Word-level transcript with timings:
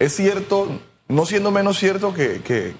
es 0.00 0.16
cierto, 0.16 0.80
no 1.08 1.26
siendo 1.26 1.50
menos 1.50 1.78
cierto 1.78 2.12
que, 2.14 2.40
que, 2.42 2.74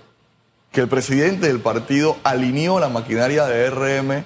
el 0.73 0.89
presidente 0.89 1.49
del 1.49 1.61
partido 1.61 2.17
alineó 2.25 2.81
la 2.81 2.89
maquinaria 2.89 3.45
de 3.45 3.69
RM 3.69 4.25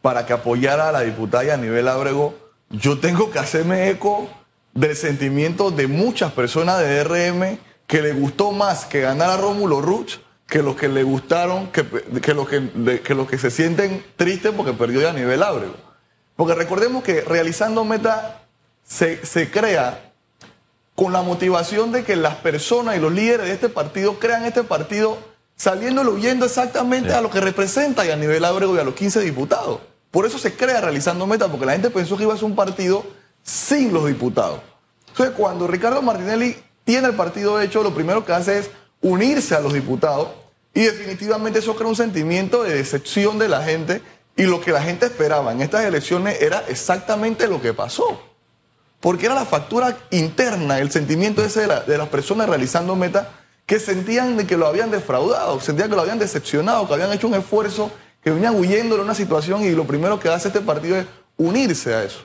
para 0.00 0.24
que 0.24 0.32
apoyara 0.32 0.88
a 0.88 0.92
la 0.92 1.02
diputada 1.02 1.52
a 1.52 1.58
nivel 1.58 1.86
Ábrego, 1.86 2.34
yo 2.70 2.98
tengo 2.98 3.30
que 3.30 3.38
hacerme 3.38 3.90
eco 3.90 4.30
del 4.72 4.96
sentimiento 4.96 5.70
de 5.70 5.86
muchas 5.86 6.32
personas 6.32 6.80
de 6.80 7.04
RM 7.04 7.58
que 7.86 8.00
le 8.00 8.14
gustó 8.14 8.52
más 8.52 8.86
que 8.86 9.02
ganar 9.02 9.28
a 9.28 9.36
Rómulo 9.36 9.82
Ruch 9.82 10.16
que 10.46 10.62
los 10.62 10.76
que 10.76 10.88
le 10.88 11.02
gustaron, 11.02 11.68
que, 11.68 11.82
los 12.32 12.48
que, 12.48 13.00
que, 13.02 13.14
los 13.14 13.28
que 13.28 13.38
se 13.38 13.50
sienten 13.50 14.02
tristes 14.16 14.52
porque 14.56 14.72
perdió 14.72 15.08
a 15.10 15.12
nivel 15.12 15.42
Ábrego. 15.42 15.74
Porque 16.36 16.54
recordemos 16.54 17.04
que 17.04 17.20
realizando 17.20 17.84
meta 17.84 18.46
se, 18.82 19.24
se 19.26 19.50
crea 19.50 20.13
con 20.94 21.12
la 21.12 21.22
motivación 21.22 21.92
de 21.92 22.04
que 22.04 22.16
las 22.16 22.36
personas 22.36 22.96
y 22.96 23.00
los 23.00 23.12
líderes 23.12 23.46
de 23.46 23.52
este 23.52 23.68
partido 23.68 24.18
crean 24.18 24.44
este 24.44 24.62
partido 24.62 25.18
saliendo 25.56 26.02
y 26.02 26.06
huyendo 26.06 26.46
exactamente 26.46 27.12
a 27.12 27.20
lo 27.20 27.30
que 27.30 27.40
representa 27.40 28.04
y 28.06 28.10
a 28.10 28.16
nivel 28.16 28.44
Ábrego 28.44 28.76
y 28.76 28.78
a 28.78 28.84
los 28.84 28.94
15 28.94 29.20
diputados. 29.20 29.80
Por 30.10 30.26
eso 30.26 30.38
se 30.38 30.54
crea 30.54 30.80
realizando 30.80 31.26
meta, 31.26 31.48
porque 31.48 31.66
la 31.66 31.72
gente 31.72 31.90
pensó 31.90 32.16
que 32.16 32.22
iba 32.22 32.34
a 32.34 32.36
ser 32.36 32.44
un 32.44 32.54
partido 32.54 33.04
sin 33.42 33.92
los 33.92 34.06
diputados. 34.06 34.60
Entonces, 35.08 35.34
cuando 35.36 35.66
Ricardo 35.66 36.02
Martinelli 36.02 36.56
tiene 36.84 37.08
el 37.08 37.14
partido 37.14 37.60
hecho, 37.60 37.82
lo 37.82 37.94
primero 37.94 38.24
que 38.24 38.32
hace 38.32 38.58
es 38.58 38.70
unirse 39.00 39.54
a 39.54 39.60
los 39.60 39.72
diputados 39.72 40.28
y 40.72 40.82
definitivamente 40.82 41.58
eso 41.58 41.74
crea 41.76 41.88
un 41.88 41.96
sentimiento 41.96 42.62
de 42.62 42.74
decepción 42.74 43.38
de 43.38 43.48
la 43.48 43.62
gente 43.62 44.02
y 44.36 44.44
lo 44.44 44.60
que 44.60 44.72
la 44.72 44.82
gente 44.82 45.06
esperaba 45.06 45.52
en 45.52 45.62
estas 45.62 45.84
elecciones 45.84 46.40
era 46.40 46.64
exactamente 46.68 47.46
lo 47.46 47.60
que 47.60 47.72
pasó. 47.72 48.33
Porque 49.04 49.26
era 49.26 49.34
la 49.34 49.44
factura 49.44 49.98
interna, 50.10 50.78
el 50.78 50.90
sentimiento 50.90 51.44
ese 51.44 51.66
de, 51.66 51.80
de 51.86 51.98
las 51.98 52.08
personas 52.08 52.48
realizando 52.48 52.96
meta 52.96 53.32
que 53.66 53.78
sentían 53.78 54.38
de 54.38 54.46
que 54.46 54.56
lo 54.56 54.66
habían 54.66 54.90
defraudado, 54.90 55.60
sentían 55.60 55.90
que 55.90 55.94
lo 55.94 56.00
habían 56.00 56.18
decepcionado, 56.18 56.88
que 56.88 56.94
habían 56.94 57.12
hecho 57.12 57.26
un 57.26 57.34
esfuerzo, 57.34 57.90
que 58.22 58.30
venían 58.30 58.54
huyendo 58.54 58.96
de 58.96 59.02
una 59.02 59.14
situación 59.14 59.62
y 59.62 59.72
lo 59.72 59.84
primero 59.84 60.18
que 60.18 60.30
hace 60.30 60.48
este 60.48 60.62
partido 60.62 60.96
es 60.96 61.04
unirse 61.36 61.92
a 61.92 62.02
eso. 62.02 62.20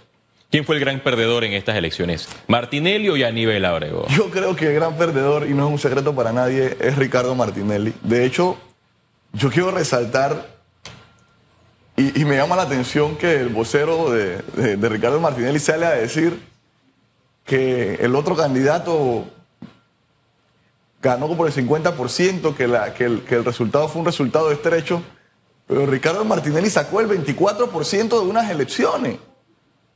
¿Quién 0.50 0.64
fue 0.64 0.76
el 0.76 0.80
gran 0.80 1.02
perdedor 1.02 1.44
en 1.44 1.52
estas 1.52 1.76
elecciones? 1.76 2.30
¿Martinelli 2.48 3.10
o 3.10 3.18
Yanivel 3.18 3.66
Abrego? 3.66 4.08
Yo 4.08 4.30
creo 4.30 4.56
que 4.56 4.68
el 4.68 4.76
gran 4.76 4.96
perdedor, 4.96 5.48
y 5.48 5.54
no 5.54 5.68
es 5.68 5.74
un 5.74 5.80
secreto 5.80 6.16
para 6.16 6.32
nadie, 6.32 6.78
es 6.80 6.96
Ricardo 6.96 7.36
Martinelli. 7.36 7.94
De 8.04 8.24
hecho, 8.24 8.58
yo 9.34 9.50
quiero 9.50 9.72
resaltar, 9.72 10.48
y, 11.98 12.22
y 12.22 12.24
me 12.24 12.38
llama 12.38 12.56
la 12.56 12.62
atención 12.62 13.18
que 13.18 13.36
el 13.36 13.50
vocero 13.50 14.12
de, 14.12 14.38
de, 14.56 14.78
de, 14.78 14.90
Ricardo 14.90 15.20
Martinelli 15.20 15.60
sale 15.60 15.86
a 15.86 15.92
decir 15.92 16.48
que 17.50 17.96
el 17.96 18.16
otro 18.16 18.36
candidato 18.36 19.26
ganó 21.02 21.36
por 21.36 21.48
el 21.48 21.54
50%, 21.54 22.56
que, 22.56 22.94
que, 22.96 23.04
el, 23.06 23.24
que 23.24 23.36
el 23.36 23.46
resultado 23.46 23.88
fue 23.90 24.02
un 24.02 24.06
resultado 24.06 24.52
estrecho, 24.52 25.02
pero 25.68 25.86
Ricardo 25.86 26.24
Martinelli 26.24 26.70
sacó 26.70 27.02
el 27.02 27.10
24% 27.10 28.10
de 28.10 28.20
unas 28.20 28.50
elecciones 28.50 29.18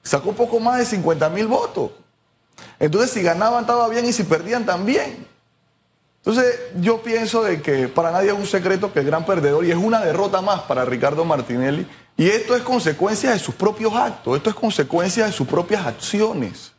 sacó 0.03 0.33
poco 0.33 0.59
más 0.59 0.77
de 0.77 0.85
50 0.85 1.29
mil 1.29 1.47
votos. 1.47 1.91
Entonces, 2.79 3.11
si 3.11 3.23
ganaban 3.23 3.61
estaba 3.61 3.87
bien 3.87 4.05
y 4.05 4.13
si 4.13 4.23
perdían 4.23 4.65
también. 4.65 5.25
Entonces, 6.17 6.59
yo 6.79 7.01
pienso 7.01 7.43
de 7.43 7.61
que 7.61 7.87
para 7.87 8.11
nadie 8.11 8.29
es 8.29 8.37
un 8.37 8.45
secreto 8.45 8.93
que 8.93 8.99
el 8.99 9.05
gran 9.05 9.25
perdedor 9.25 9.65
y 9.65 9.71
es 9.71 9.77
una 9.77 10.01
derrota 10.01 10.41
más 10.41 10.61
para 10.61 10.85
Ricardo 10.85 11.25
Martinelli. 11.25 11.87
Y 12.15 12.27
esto 12.27 12.55
es 12.55 12.61
consecuencia 12.61 13.31
de 13.31 13.39
sus 13.39 13.55
propios 13.55 13.93
actos, 13.93 14.37
esto 14.37 14.49
es 14.49 14.55
consecuencia 14.55 15.25
de 15.25 15.31
sus 15.31 15.47
propias 15.47 15.85
acciones. 15.85 16.72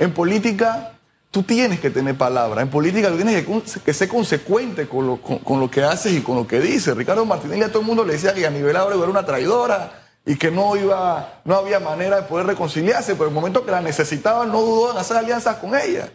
En 0.00 0.12
política, 0.12 0.94
tú 1.30 1.44
tienes 1.44 1.78
que 1.78 1.90
tener 1.90 2.16
palabra. 2.16 2.62
En 2.62 2.70
política, 2.70 3.08
tú 3.10 3.16
tienes 3.16 3.44
que, 3.44 3.80
que 3.80 3.94
ser 3.94 4.08
consecuente 4.08 4.88
con 4.88 5.06
lo, 5.06 5.20
con, 5.20 5.60
lo, 5.60 5.70
que 5.70 5.84
haces 5.84 6.12
y 6.12 6.22
con 6.22 6.34
lo 6.34 6.46
que 6.46 6.58
dices. 6.58 6.96
Ricardo 6.96 7.24
Martinelli 7.24 7.62
a 7.62 7.68
todo 7.68 7.80
el 7.80 7.86
mundo 7.86 8.04
le 8.04 8.14
decía 8.14 8.34
que 8.34 8.44
a 8.44 8.50
nivel 8.50 8.74
Ábrego 8.74 9.02
era 9.02 9.10
una 9.10 9.24
traidora, 9.24 10.00
y 10.24 10.36
que 10.36 10.50
no 10.50 10.76
iba, 10.76 11.40
no 11.44 11.56
había 11.56 11.80
manera 11.80 12.16
de 12.16 12.22
poder 12.22 12.46
reconciliarse, 12.46 13.14
pero 13.14 13.26
en 13.26 13.30
el 13.30 13.34
momento 13.34 13.64
que 13.64 13.70
la 13.70 13.80
necesitaban 13.80 14.50
no 14.50 14.60
dudó 14.60 14.92
en 14.92 14.98
hacer 14.98 15.16
alianzas 15.16 15.56
con 15.56 15.74
ella. 15.74 16.10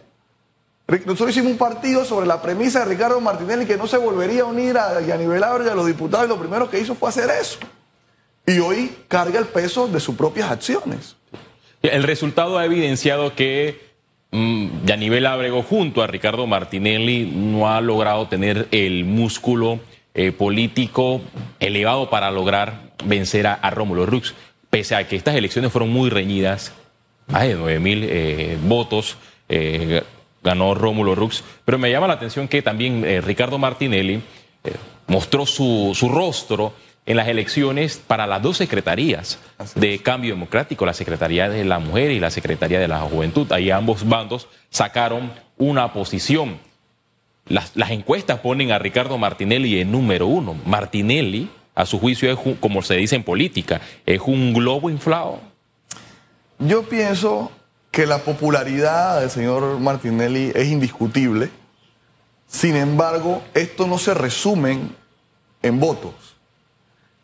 Nosotros 1.04 1.30
hicimos 1.30 1.52
un 1.52 1.58
partido 1.58 2.04
sobre 2.04 2.26
la 2.26 2.40
premisa 2.40 2.80
de 2.80 2.84
Ricardo 2.86 3.20
Martinelli 3.20 3.66
que 3.66 3.76
no 3.76 3.88
se 3.88 3.96
volvería 3.96 4.42
a 4.42 4.46
unir 4.46 4.78
a, 4.78 4.96
a 4.96 5.16
nivel 5.16 5.42
Ábrega 5.42 5.72
a 5.72 5.74
los 5.74 5.86
diputados 5.86 6.26
y 6.26 6.28
lo 6.28 6.38
primero 6.38 6.70
que 6.70 6.78
hizo 6.78 6.94
fue 6.94 7.08
hacer 7.08 7.28
eso. 7.30 7.58
Y 8.46 8.60
hoy 8.60 9.04
carga 9.08 9.40
el 9.40 9.46
peso 9.46 9.88
de 9.88 9.98
sus 9.98 10.14
propias 10.14 10.50
acciones. 10.50 11.16
El 11.82 12.02
resultado 12.02 12.58
ha 12.58 12.64
evidenciado 12.64 13.34
que 13.34 13.80
mmm, 14.30 14.68
Yanivel 14.84 15.26
Ábrego 15.26 15.62
junto 15.62 16.02
a 16.02 16.06
Ricardo 16.06 16.46
Martinelli 16.46 17.30
no 17.34 17.70
ha 17.70 17.80
logrado 17.80 18.28
tener 18.28 18.68
el 18.70 19.04
músculo 19.04 19.80
eh, 20.14 20.32
político 20.32 21.20
elevado 21.60 22.08
para 22.08 22.30
lograr 22.30 22.92
vencer 23.04 23.46
a, 23.46 23.70
Rómulo 23.70 24.06
Rux, 24.06 24.34
pese 24.70 24.94
a 24.94 25.06
que 25.06 25.16
estas 25.16 25.34
elecciones 25.34 25.70
fueron 25.70 25.90
muy 25.90 26.08
reñidas, 26.08 26.72
más 27.26 27.42
de 27.42 27.54
9 27.54 27.80
mil 27.80 28.02
eh, 28.08 28.56
votos 28.62 29.18
eh, 29.48 30.02
ganó 30.42 30.74
Rómulo 30.74 31.14
Rux, 31.14 31.44
pero 31.66 31.76
me 31.76 31.90
llama 31.90 32.06
la 32.08 32.14
atención 32.14 32.48
que 32.48 32.62
también 32.62 33.04
Ricardo 33.22 33.58
Martinelli 33.58 34.22
mostró 35.06 35.44
su, 35.44 35.92
su, 35.94 36.08
rostro 36.08 36.72
en 37.06 37.16
las 37.16 37.28
elecciones 37.28 37.96
para 38.04 38.26
las 38.26 38.42
dos 38.42 38.56
secretarías 38.56 39.38
de 39.74 40.02
Cambio 40.02 40.34
Democrático, 40.34 40.84
la 40.84 40.92
Secretaría 40.92 41.48
de 41.48 41.64
la 41.64 41.78
Mujer 41.78 42.10
y 42.10 42.20
la 42.20 42.30
Secretaría 42.30 42.80
de 42.80 42.88
la 42.88 43.00
Juventud. 43.00 43.50
Ahí 43.52 43.70
ambos 43.70 44.06
bandos 44.08 44.48
sacaron 44.70 45.32
una 45.56 45.92
posición. 45.92 46.58
Las, 47.46 47.76
las 47.76 47.92
encuestas 47.92 48.40
ponen 48.40 48.72
a 48.72 48.78
Ricardo 48.78 49.18
Martinelli 49.18 49.80
en 49.80 49.92
número 49.92 50.26
uno. 50.26 50.56
Martinelli 50.66 51.48
a 51.76 51.84
su 51.84 52.00
juicio 52.00 52.32
es, 52.32 52.56
como 52.58 52.82
se 52.82 52.94
dice 52.94 53.14
en 53.14 53.22
política, 53.22 53.80
es 54.06 54.20
un 54.22 54.52
globo 54.54 54.90
inflado? 54.90 55.40
Yo 56.58 56.88
pienso 56.88 57.52
que 57.92 58.06
la 58.06 58.18
popularidad 58.18 59.20
del 59.20 59.30
señor 59.30 59.78
Martinelli 59.78 60.52
es 60.54 60.68
indiscutible. 60.68 61.50
Sin 62.48 62.76
embargo, 62.76 63.42
esto 63.52 63.86
no 63.86 63.98
se 63.98 64.14
resume 64.14 64.78
en 65.62 65.78
votos. 65.78 66.35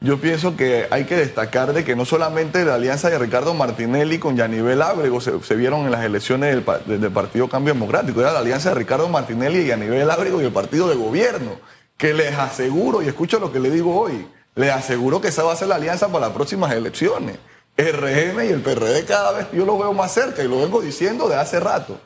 Yo 0.03 0.21
pienso 0.21 0.57
que 0.57 0.89
hay 0.91 1.05
que 1.05 1.15
destacar 1.15 1.73
de 1.73 1.85
que 1.85 1.95
no 1.95 2.05
solamente 2.05 2.65
la 2.65 2.75
alianza 2.75 3.09
de 3.09 3.17
Ricardo 3.21 3.55
Martinelli 3.55 4.19
con 4.19 4.37
Yanivel 4.37 4.83
Ábrego 4.83 5.21
se, 5.21 5.55
vieron 5.55 5.83
en 5.85 5.93
las 5.93 6.05
elecciones 6.05 6.53
del, 6.53 7.13
Partido 7.13 7.49
Cambio 7.49 7.73
Democrático, 7.73 8.21
era 8.21 8.33
la 8.33 8.41
alianza 8.41 8.71
de 8.71 8.75
Ricardo 8.75 9.09
Martinelli 9.09 9.61
y 9.61 9.67
Yanivel 9.67 10.11
Ábrego 10.11 10.43
y 10.43 10.45
el 10.45 10.53
partido 10.53 10.89
de 10.89 10.97
gobierno, 10.97 11.53
que 11.97 12.15
les 12.15 12.37
aseguro, 12.37 13.01
y 13.01 13.07
escucho 13.07 13.39
lo 13.39 13.53
que 13.53 13.61
le 13.61 13.71
digo 13.71 13.97
hoy, 13.97 14.27
le 14.57 14.73
aseguro 14.73 15.21
que 15.21 15.29
esa 15.29 15.45
va 15.45 15.53
a 15.53 15.57
ser 15.57 15.69
la 15.69 15.77
alianza 15.77 16.09
para 16.09 16.27
las 16.27 16.35
próximas 16.35 16.73
elecciones. 16.73 17.39
El 17.77 17.93
RM 17.93 18.43
y 18.45 18.49
el 18.49 18.61
PRD 18.61 19.05
cada 19.05 19.31
vez 19.31 19.47
yo 19.53 19.65
lo 19.65 19.79
veo 19.79 19.93
más 19.93 20.13
cerca 20.13 20.43
y 20.43 20.49
lo 20.49 20.59
vengo 20.59 20.81
diciendo 20.81 21.29
de 21.29 21.37
hace 21.37 21.61
rato. 21.61 22.01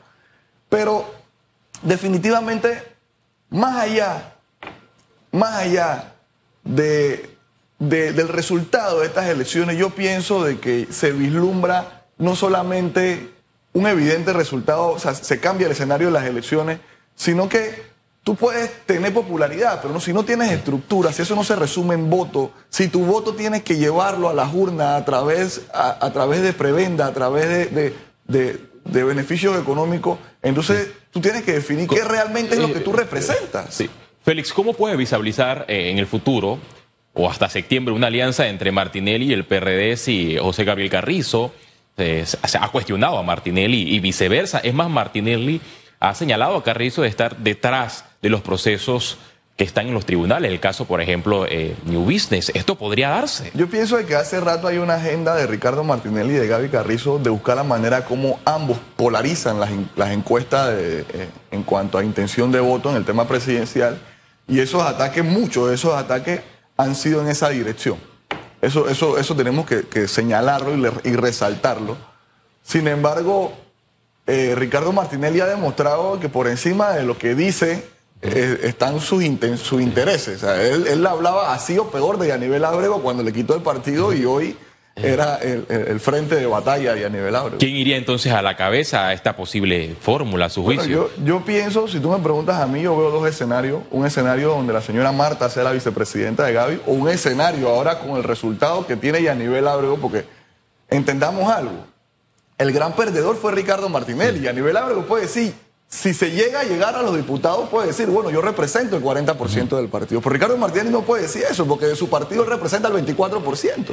Pero 0.69 1.11
definitivamente, 1.81 2.83
más 3.49 3.75
allá, 3.75 4.35
más 5.31 5.55
allá 5.55 6.13
de, 6.63 7.36
de, 7.79 8.13
del 8.13 8.27
resultado 8.27 9.01
de 9.01 9.07
estas 9.07 9.27
elecciones, 9.29 9.77
yo 9.77 9.91
pienso 9.91 10.43
de 10.43 10.59
que 10.59 10.87
se 10.89 11.11
vislumbra 11.11 12.05
no 12.17 12.35
solamente 12.35 13.29
un 13.73 13.87
evidente 13.87 14.33
resultado, 14.33 14.89
o 14.89 14.99
sea, 14.99 15.13
se 15.13 15.39
cambia 15.39 15.65
el 15.65 15.73
escenario 15.73 16.07
de 16.07 16.13
las 16.13 16.25
elecciones, 16.25 16.79
sino 17.15 17.47
que 17.47 17.87
Tú 18.27 18.35
puedes 18.35 18.85
tener 18.85 19.13
popularidad, 19.13 19.79
pero 19.81 19.93
no, 19.93 20.01
si 20.01 20.11
no 20.11 20.25
tienes 20.25 20.51
estructura, 20.51 21.13
si 21.13 21.21
eso 21.21 21.33
no 21.33 21.45
se 21.45 21.55
resume 21.55 21.93
en 21.93 22.09
voto, 22.09 22.51
si 22.67 22.89
tu 22.89 23.05
voto 23.05 23.33
tienes 23.33 23.63
que 23.63 23.77
llevarlo 23.77 24.27
a 24.27 24.33
las 24.33 24.53
urnas 24.53 25.01
a 25.01 25.05
través, 25.05 25.61
a, 25.73 26.05
a 26.05 26.11
través 26.11 26.41
de 26.41 26.51
prebenda, 26.51 27.07
a 27.07 27.13
través 27.13 27.47
de, 27.47 27.65
de, 27.67 27.93
de, 28.27 28.59
de 28.83 29.03
beneficios 29.05 29.57
económicos, 29.57 30.19
entonces 30.41 30.87
sí. 30.87 30.93
tú 31.09 31.21
tienes 31.21 31.43
que 31.43 31.53
definir 31.53 31.87
qué 31.87 32.03
realmente 32.03 32.55
es 32.55 32.59
lo 32.59 32.73
que 32.73 32.81
tú 32.81 32.91
representas. 32.91 33.73
Sí. 33.73 33.89
Félix, 34.25 34.51
¿cómo 34.51 34.73
puedes 34.73 34.97
visualizar 34.97 35.63
eh, 35.69 35.91
en 35.91 35.97
el 35.97 36.05
futuro 36.05 36.59
o 37.17 37.29
hasta 37.29 37.49
septiembre 37.49 37.93
una 37.93 38.07
alianza 38.07 38.47
entre 38.47 38.71
Martinelli 38.71 39.25
y 39.25 39.33
el 39.33 39.43
PRD 39.43 39.97
si 39.97 40.37
José 40.37 40.63
Gabriel 40.63 40.91
Carrizo 40.91 41.51
se 41.97 42.57
ha 42.59 42.67
cuestionado 42.69 43.17
a 43.17 43.23
Martinelli 43.23 43.95
y 43.95 43.99
viceversa? 43.99 44.59
Es 44.59 44.73
más, 44.73 44.87
Martinelli 44.89 45.59
ha 45.99 46.13
señalado 46.13 46.55
a 46.55 46.63
Carrizo 46.63 47.01
de 47.01 47.07
estar 47.07 47.37
detrás 47.37 48.05
de 48.21 48.29
los 48.29 48.41
procesos 48.41 49.17
que 49.55 49.63
están 49.63 49.87
en 49.87 49.95
los 49.95 50.05
tribunales. 50.05 50.51
El 50.51 50.59
caso, 50.59 50.85
por 50.85 51.01
ejemplo, 51.01 51.47
eh, 51.49 51.75
New 51.85 52.03
Business. 52.03 52.51
¿Esto 52.53 52.75
podría 52.75 53.09
darse? 53.09 53.49
Yo 53.55 53.67
pienso 53.67 53.97
que 54.05 54.13
hace 54.13 54.39
rato 54.39 54.67
hay 54.67 54.77
una 54.77 54.95
agenda 54.95 55.33
de 55.33 55.47
Ricardo 55.47 55.83
Martinelli 55.83 56.35
y 56.35 56.37
de 56.37 56.47
Gaby 56.47 56.69
Carrizo 56.69 57.17
de 57.17 57.31
buscar 57.31 57.55
la 57.57 57.63
manera 57.63 58.05
como 58.05 58.39
ambos 58.45 58.77
polarizan 58.95 59.59
las, 59.59 60.11
encuestas 60.11 60.75
de, 60.75 60.99
eh, 60.99 61.29
en 61.49 61.63
cuanto 61.63 61.97
a 61.97 62.03
intención 62.03 62.51
de 62.51 62.59
voto 62.59 62.91
en 62.91 62.97
el 62.97 63.05
tema 63.05 63.27
presidencial. 63.27 63.97
Y 64.47 64.59
esos 64.59 64.83
ataques, 64.83 65.25
muchos 65.25 65.69
de 65.69 65.73
esos 65.73 65.95
ataques 65.95 66.41
han 66.77 66.95
sido 66.95 67.21
en 67.21 67.27
esa 67.27 67.49
dirección. 67.49 67.97
Eso, 68.61 68.87
eso, 68.89 69.17
eso 69.17 69.35
tenemos 69.35 69.65
que, 69.65 70.07
señalarlo 70.07 70.99
y, 71.03 71.15
resaltarlo. 71.15 71.97
Sin 72.63 72.87
embargo, 72.87 73.53
eh, 74.25 74.53
Ricardo 74.55 74.91
Martinelli 74.91 75.39
ha 75.41 75.45
demostrado 75.45 76.19
que 76.19 76.29
por 76.29 76.47
encima 76.47 76.91
de 76.91 77.03
lo 77.03 77.17
que 77.17 77.35
dice 77.35 77.87
eh, 78.21 78.59
están 78.63 78.99
sus, 78.99 79.23
inten- 79.23 79.57
sus 79.57 79.81
intereses. 79.81 80.41
Él, 80.43 80.87
él 80.87 81.05
hablaba 81.05 81.53
así 81.53 81.77
o 81.77 81.89
peor 81.91 82.17
de 82.17 82.29
Yanivel 82.29 82.65
Ábrego 82.65 83.01
cuando 83.01 83.21
le 83.23 83.31
quitó 83.31 83.55
el 83.55 83.61
partido 83.61 84.11
y 84.13 84.25
hoy 84.25 84.57
era 85.01 85.35
el, 85.37 85.65
el- 85.69 85.99
frente 85.99 86.35
de 86.35 86.45
batalla 86.45 86.93
de 86.95 87.01
Yanivel 87.01 87.35
Ábrego. 87.35 87.57
¿Quién 87.59 87.75
iría 87.75 87.97
entonces 87.97 88.31
a 88.33 88.41
la 88.41 88.55
cabeza 88.55 89.07
a 89.07 89.13
esta 89.13 89.35
posible 89.35 89.95
fórmula, 90.01 90.45
a 90.45 90.49
su 90.49 90.63
Bueno, 90.63 90.81
juicio? 90.81 91.09
yo, 91.17 91.23
yo 91.25 91.45
pienso, 91.45 91.87
si 91.87 91.99
tú 91.99 92.09
me 92.11 92.19
preguntas 92.19 92.59
a 92.59 92.67
mí, 92.67 92.81
yo 92.81 92.97
veo 92.97 93.11
dos 93.11 93.27
escenarios. 93.27 93.81
Un 93.91 94.05
escenario 94.05 94.49
donde 94.49 94.73
la 94.73 94.81
señora 94.81 95.11
Marta 95.11 95.49
sea 95.49 95.63
la 95.63 95.71
vicepresidenta 95.71 96.45
de 96.45 96.53
Gaby, 96.53 96.81
o 96.87 96.91
un 96.93 97.09
escenario 97.09 97.69
ahora 97.69 97.99
con 97.99 98.17
el 98.17 98.23
resultado 98.23 98.85
que 98.87 98.95
tiene 98.95 99.21
Yanivel 99.21 99.67
Ábrego, 99.67 99.97
porque 99.97 100.25
entendamos 100.89 101.51
algo. 101.51 101.85
El 102.57 102.71
gran 102.71 102.93
perdedor 102.93 103.35
fue 103.37 103.51
Ricardo 103.51 103.87
Martinelli. 103.89 104.39
Yanivel 104.41 104.77
Ábrego 104.77 105.03
puede 105.03 105.23
decir, 105.23 105.53
si 105.89 106.13
se 106.13 106.31
llega 106.31 106.59
a 106.59 106.63
llegar 106.63 106.95
a 106.95 107.01
los 107.01 107.15
diputados, 107.15 107.69
puede 107.69 107.87
decir, 107.87 108.07
bueno, 108.07 108.29
yo 108.29 108.41
represento 108.41 108.97
el 108.97 109.03
40% 109.03 109.77
del 109.77 109.87
partido. 109.87 110.19
Pero 110.19 110.33
Ricardo 110.33 110.57
Martinelli 110.57 110.89
no 110.91 111.03
puede 111.03 111.23
decir 111.23 111.43
eso, 111.49 111.65
porque 111.65 111.85
de 111.85 111.95
su 111.95 112.09
partido 112.09 112.43
él 112.43 112.49
representa 112.49 112.89
el 112.89 112.93
24%. 113.05 113.85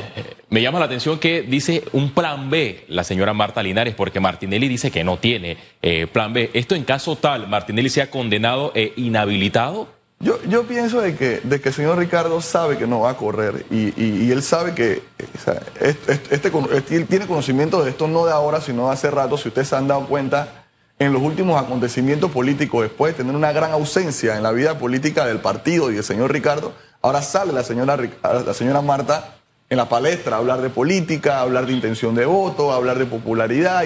Me 0.50 0.60
llama 0.60 0.80
la 0.80 0.86
atención 0.86 1.18
que 1.20 1.42
dice 1.42 1.84
un 1.92 2.10
plan 2.12 2.50
B 2.50 2.84
la 2.88 3.04
señora 3.04 3.32
Marta 3.32 3.62
Linares, 3.62 3.94
porque 3.94 4.18
Martinelli 4.18 4.66
dice 4.68 4.90
que 4.90 5.04
no 5.04 5.18
tiene 5.18 5.56
eh, 5.82 6.06
plan 6.08 6.32
B. 6.32 6.50
Esto 6.52 6.74
en 6.74 6.82
caso 6.84 7.16
tal, 7.16 7.46
Martinelli 7.48 7.88
sea 7.90 8.10
condenado 8.10 8.72
e 8.74 8.92
inhabilitado. 8.96 9.86
Yo, 10.20 10.38
yo 10.48 10.62
pienso 10.64 11.00
de 11.00 11.16
que, 11.16 11.40
de 11.44 11.60
que 11.60 11.68
el 11.68 11.74
señor 11.74 11.98
Ricardo 11.98 12.40
sabe 12.40 12.76
que 12.78 12.86
no 12.86 13.00
va 13.00 13.10
a 13.10 13.16
correr 13.16 13.66
y, 13.70 13.88
y- 14.02 14.24
y 14.26 14.30
él 14.32 14.42
sabe 14.42 14.74
que 14.74 14.92
eh, 14.94 15.02
o 15.36 15.38
sea, 15.44 15.60
este, 15.80 16.12
este- 16.12 16.34
este 16.34 16.52
este- 16.72 16.96
él 16.96 17.06
tiene 17.06 17.26
conocimiento 17.26 17.84
de 17.84 17.90
esto 17.90 18.08
no 18.08 18.24
de 18.24 18.32
ahora, 18.32 18.60
sino 18.60 18.86
de 18.86 18.94
hace 18.94 19.10
rato. 19.10 19.36
Si 19.36 19.48
ustedes 19.48 19.68
se 19.68 19.76
han 19.76 19.86
dado 19.88 20.06
cuenta, 20.06 20.63
en 20.98 21.12
los 21.12 21.22
últimos 21.22 21.60
acontecimientos 21.60 22.30
políticos, 22.30 22.82
después 22.82 23.12
de 23.14 23.22
tener 23.24 23.34
una 23.36 23.52
gran 23.52 23.72
ausencia 23.72 24.36
en 24.36 24.42
la 24.42 24.52
vida 24.52 24.78
política 24.78 25.26
del 25.26 25.40
partido 25.40 25.90
y 25.90 25.94
del 25.94 26.04
señor 26.04 26.32
Ricardo, 26.32 26.72
ahora 27.02 27.20
sale 27.22 27.52
la 27.52 27.64
señora, 27.64 27.98
la 28.22 28.54
señora 28.54 28.80
Marta 28.80 29.36
en 29.70 29.76
la 29.78 29.88
palestra 29.88 30.36
a 30.36 30.38
hablar 30.38 30.60
de 30.60 30.70
política, 30.70 31.38
a 31.38 31.40
hablar 31.40 31.66
de 31.66 31.72
intención 31.72 32.14
de 32.14 32.26
voto, 32.26 32.72
a 32.72 32.76
hablar 32.76 32.98
de 32.98 33.06
popularidad 33.06 33.82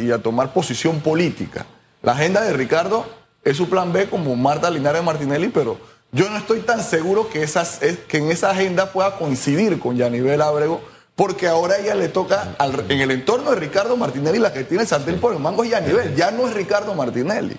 y 0.00 0.10
a, 0.10 0.18
tomar 0.18 0.52
posición 0.52 1.00
política. 1.00 1.64
La 2.02 2.12
agenda 2.12 2.42
de 2.42 2.52
Ricardo 2.52 3.06
es 3.44 3.56
su 3.56 3.70
plan 3.70 3.92
B 3.92 4.08
como 4.10 4.36
Marta 4.36 4.68
Linares 4.70 5.02
Martinelli, 5.02 5.48
pero 5.48 5.78
yo 6.10 6.28
no 6.28 6.36
estoy 6.36 6.60
tan 6.60 6.82
seguro 6.82 7.30
que, 7.30 7.42
esas, 7.42 7.82
es- 7.82 7.98
que 8.00 8.18
en 8.18 8.30
esa 8.30 8.50
agenda 8.50 8.92
pueda 8.92 9.16
coincidir 9.16 9.78
con 9.78 9.96
Yanivel 9.96 10.42
Ábrego, 10.42 10.82
porque 11.16 11.46
ahora 11.46 11.78
ella 11.78 11.94
le 11.94 12.08
toca, 12.08 12.56
en 12.88 13.00
el 13.00 13.10
entorno 13.10 13.50
de 13.50 13.56
Ricardo 13.60 13.96
Martinelli, 13.96 14.38
la 14.38 14.52
que 14.52 14.64
tiene 14.64 14.82
el 14.82 14.88
sartén 14.88 15.18
por 15.18 15.34
el 15.34 15.40
mango 15.40 15.64
es 15.64 15.70
Yanivel, 15.70 16.14
ya 16.14 16.30
no 16.30 16.48
es 16.48 16.54
Ricardo 16.54 16.94
Martinelli. 16.94 17.56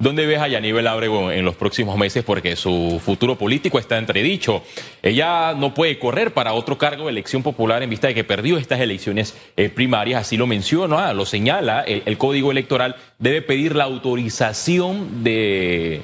¿Dónde 0.00 0.26
ves 0.26 0.38
a 0.38 0.46
Yanivel 0.46 0.86
Ábrego 0.86 1.32
en 1.32 1.44
los 1.44 1.56
próximos 1.56 1.96
meses? 1.98 2.22
Porque 2.22 2.54
su 2.54 3.00
futuro 3.04 3.36
político 3.36 3.80
está 3.80 3.98
entredicho. 3.98 4.62
Ella 5.02 5.54
no 5.54 5.74
puede 5.74 5.98
correr 5.98 6.32
para 6.32 6.52
otro 6.52 6.78
cargo 6.78 7.06
de 7.06 7.10
elección 7.10 7.42
popular 7.42 7.82
en 7.82 7.90
vista 7.90 8.06
de 8.06 8.14
que 8.14 8.22
perdió 8.22 8.58
estas 8.58 8.78
elecciones 8.78 9.36
eh, 9.56 9.68
primarias. 9.70 10.20
Así 10.20 10.36
lo 10.36 10.46
menciona, 10.46 11.12
lo 11.14 11.26
señala. 11.26 11.80
El, 11.82 12.04
el 12.06 12.16
Código 12.16 12.52
Electoral 12.52 12.94
debe 13.18 13.42
pedir 13.42 13.74
la 13.74 13.84
autorización 13.84 15.24
de 15.24 16.02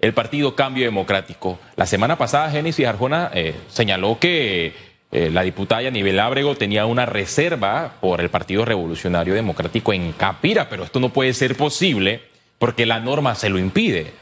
el 0.00 0.12
Partido 0.12 0.54
Cambio 0.54 0.84
Democrático. 0.84 1.58
La 1.76 1.86
semana 1.86 2.18
pasada, 2.18 2.50
Génesis 2.50 2.86
Arjona 2.86 3.30
eh, 3.32 3.54
señaló 3.68 4.18
que 4.18 4.89
eh, 5.12 5.30
la 5.30 5.42
diputada 5.42 5.82
Yanivel 5.82 6.20
Ábrego 6.20 6.54
tenía 6.56 6.86
una 6.86 7.04
reserva 7.06 7.94
por 8.00 8.20
el 8.20 8.30
Partido 8.30 8.64
Revolucionario 8.64 9.34
Democrático 9.34 9.92
en 9.92 10.12
Capira, 10.12 10.68
pero 10.68 10.84
esto 10.84 11.00
no 11.00 11.08
puede 11.12 11.34
ser 11.34 11.56
posible 11.56 12.22
porque 12.58 12.86
la 12.86 13.00
norma 13.00 13.34
se 13.34 13.48
lo 13.48 13.58
impide. 13.58 14.12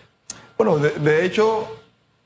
Bueno, 0.56 0.78
de, 0.78 1.24
hecho, 1.26 1.68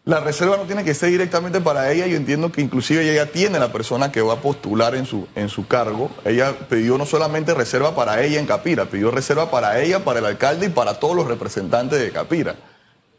la 0.05 0.21
reserva 0.21 0.57
no 0.57 0.63
tiene 0.65 0.85
que 0.85 0.95
ser 0.95 1.11
directamente 1.11 1.61
para 1.61 1.91
ella. 1.93 2.07
Yo 2.07 2.17
entiendo 2.17 2.53
que 2.53 2.61
inclusive 2.61 3.03
ella 3.11 3.27
tiene 3.33 3.59
la 3.59 3.73
persona 3.73 4.13
que 4.13 4.23
va 4.23 4.35
a 4.35 4.41
postular 4.41 4.95
en 4.95 5.07
su, 5.07 5.27
en 5.35 5.49
su 5.49 5.67
cargo. 5.67 6.11
Ella 6.25 6.55
pidió 6.69 6.97
no 6.99 7.05
solamente 7.07 7.55
reserva 7.55 7.95
para 7.95 8.23
ella 8.23 8.39
en 8.41 8.47
Capira, 8.47 8.85
pidió 8.87 9.11
reserva 9.11 9.51
para 9.51 9.81
ella, 9.81 10.05
para 10.05 10.21
el 10.21 10.27
alcalde 10.27 10.67
y 10.67 10.71
para 10.71 11.01
todos 11.01 11.17
los 11.17 11.27
representantes 11.27 11.99
de 12.01 12.11
Capira. 12.11 12.55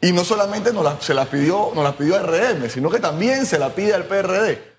Y 0.01 0.11
no 0.13 0.23
solamente 0.23 0.73
nos 0.73 0.83
la- 0.83 0.99
se 0.99 1.13
las 1.13 1.27
pidió, 1.27 1.71
nos 1.75 1.83
las 1.83 1.93
pidió 1.93 2.17
RM, 2.17 2.69
sino 2.69 2.89
que 2.89 2.99
también 2.99 3.45
se 3.45 3.59
la 3.59 3.69
pide 3.69 3.93
al 3.93 4.05
PRD. 4.05 4.72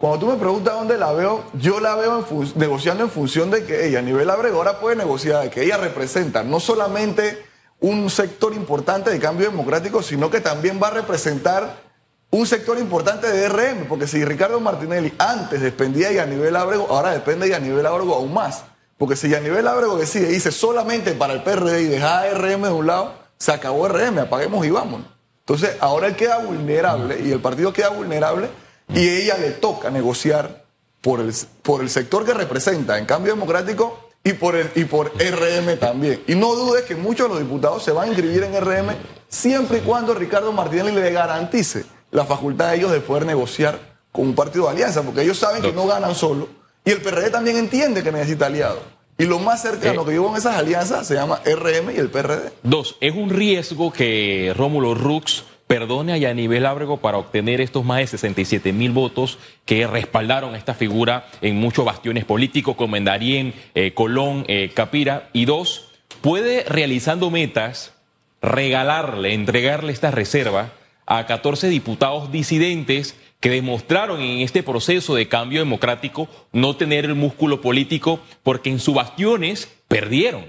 Cuando 0.00 0.18
tú 0.18 0.26
me 0.28 0.38
preguntas 0.38 0.72
dónde 0.72 0.96
la 0.96 1.12
veo, 1.12 1.44
yo 1.52 1.78
la 1.78 1.94
veo 1.94 2.26
negociando 2.54 3.04
en 3.04 3.10
función 3.10 3.50
de 3.50 3.66
que 3.66 3.86
ella, 3.86 3.98
a 3.98 4.02
nivel 4.02 4.30
abregora, 4.30 4.80
puede 4.80 4.96
negociar, 4.96 5.42
de 5.42 5.50
que 5.50 5.62
ella 5.62 5.76
representa 5.76 6.42
no 6.42 6.58
solamente 6.58 7.44
un 7.80 8.08
sector 8.08 8.54
importante 8.54 9.10
de 9.10 9.18
cambio 9.18 9.50
democrático, 9.50 10.02
sino 10.02 10.30
que 10.30 10.40
también 10.40 10.80
va 10.82 10.88
a 10.88 10.92
representar 10.92 11.82
un 12.30 12.46
sector 12.46 12.78
importante 12.78 13.30
de 13.30 13.46
RM, 13.50 13.88
porque 13.90 14.06
si 14.06 14.24
Ricardo 14.24 14.58
Martinelli 14.58 15.12
antes 15.18 15.60
dependía 15.60 16.08
de 16.08 16.14
Yanivel 16.14 16.56
Ábrego, 16.56 16.86
ahora 16.88 17.10
depende 17.10 17.44
de 17.44 17.52
Yanivel 17.52 17.84
Ábrego 17.84 18.14
aún 18.14 18.32
más. 18.32 18.64
Porque 18.96 19.16
si 19.16 19.28
Yanivel 19.28 19.68
Ábrego 19.68 19.98
decide, 19.98 20.28
dice 20.28 20.50
solamente 20.50 21.12
para 21.12 21.34
el 21.34 21.42
PRD 21.42 21.82
y 21.82 21.84
deja 21.88 22.20
a 22.20 22.30
RM 22.30 22.62
de 22.62 22.70
un 22.70 22.86
lado, 22.86 23.12
se 23.36 23.52
acabó 23.52 23.86
RM, 23.86 24.20
apaguemos 24.20 24.64
y 24.64 24.70
vámonos. 24.70 25.08
Entonces, 25.40 25.76
ahora 25.78 26.06
él 26.06 26.16
queda 26.16 26.38
vulnerable 26.38 27.20
y 27.22 27.32
el 27.32 27.40
partido 27.40 27.70
queda 27.74 27.90
vulnerable 27.90 28.48
y 28.94 29.08
ella 29.08 29.36
le 29.38 29.50
toca 29.52 29.90
negociar 29.90 30.64
por 31.00 31.20
el, 31.20 31.32
por 31.62 31.80
el 31.80 31.90
sector 31.90 32.24
que 32.24 32.34
representa 32.34 32.98
en 32.98 33.06
cambio 33.06 33.32
democrático 33.34 34.10
y 34.22 34.34
por, 34.34 34.54
el, 34.56 34.70
y 34.74 34.84
por 34.84 35.12
RM 35.18 35.78
también. 35.78 36.22
Y 36.26 36.34
no 36.34 36.54
dudes 36.54 36.84
que 36.84 36.94
muchos 36.94 37.28
de 37.28 37.34
los 37.34 37.42
diputados 37.42 37.82
se 37.82 37.92
van 37.92 38.04
a 38.04 38.08
inscribir 38.08 38.42
en 38.44 38.54
RM 38.60 38.94
siempre 39.28 39.78
y 39.78 39.80
cuando 39.80 40.14
Ricardo 40.14 40.52
Martinelli 40.52 40.92
le 40.92 41.10
garantice 41.12 41.84
la 42.10 42.24
facultad 42.24 42.68
a 42.68 42.74
ellos 42.74 42.90
de 42.92 43.00
poder 43.00 43.24
negociar 43.24 43.78
con 44.12 44.26
un 44.26 44.34
partido 44.34 44.64
de 44.66 44.72
alianza, 44.72 45.02
porque 45.02 45.22
ellos 45.22 45.38
saben 45.38 45.62
que 45.62 45.72
no 45.72 45.86
ganan 45.86 46.14
solo 46.14 46.48
y 46.84 46.90
el 46.90 47.00
PRD 47.00 47.30
también 47.30 47.56
entiende 47.56 48.02
que 48.02 48.10
necesita 48.12 48.46
aliados. 48.46 48.80
Y 49.16 49.24
lo 49.26 49.38
más 49.38 49.62
cercano 49.62 50.02
Eh. 50.02 50.04
que 50.06 50.14
yo 50.14 50.24
con 50.26 50.36
esas 50.36 50.56
alianzas 50.56 51.06
se 51.06 51.14
llama 51.14 51.40
RM 51.44 51.90
y 51.94 51.98
el 51.98 52.10
PRD. 52.10 52.52
Dos, 52.62 52.96
¿es 53.00 53.14
un 53.14 53.28
riesgo 53.30 53.92
que 53.92 54.52
Rómulo 54.56 54.94
Rux 54.94 55.44
perdone 55.70 56.12
a 56.12 56.16
Yanivel 56.16 56.66
Ábrego 56.66 56.96
para 56.96 57.18
obtener 57.18 57.60
estos 57.60 57.84
más 57.84 57.98
de 57.98 58.08
67 58.08 58.72
mil 58.72 58.90
votos 58.90 59.38
que 59.64 59.86
respaldaron 59.86 60.56
esta 60.56 60.74
figura 60.74 61.28
en 61.42 61.60
muchos 61.60 61.84
bastiones 61.84 62.24
políticos 62.24 62.74
como 62.74 62.96
en 62.96 63.04
Darién, 63.04 63.54
eh, 63.76 63.94
Colón, 63.94 64.44
eh, 64.48 64.72
Capira? 64.74 65.30
Y 65.32 65.44
dos, 65.44 65.92
¿puede 66.22 66.64
realizando 66.64 67.30
metas 67.30 67.94
regalarle, 68.42 69.32
entregarle 69.32 69.92
esta 69.92 70.10
reserva 70.10 70.72
a 71.06 71.24
14 71.26 71.68
diputados 71.68 72.32
disidentes 72.32 73.14
que 73.38 73.50
demostraron 73.50 74.22
en 74.22 74.40
este 74.40 74.64
proceso 74.64 75.14
de 75.14 75.28
cambio 75.28 75.60
democrático 75.60 76.28
no 76.50 76.74
tener 76.74 77.04
el 77.04 77.14
músculo 77.14 77.60
político 77.60 78.18
porque 78.42 78.70
en 78.70 78.80
sus 78.80 78.96
bastiones 78.96 79.70
perdieron? 79.86 80.46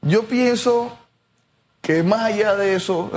Yo 0.00 0.22
pienso 0.22 0.96
que 1.86 2.02
más 2.02 2.22
allá 2.22 2.56
de 2.56 2.74
eso, 2.74 3.12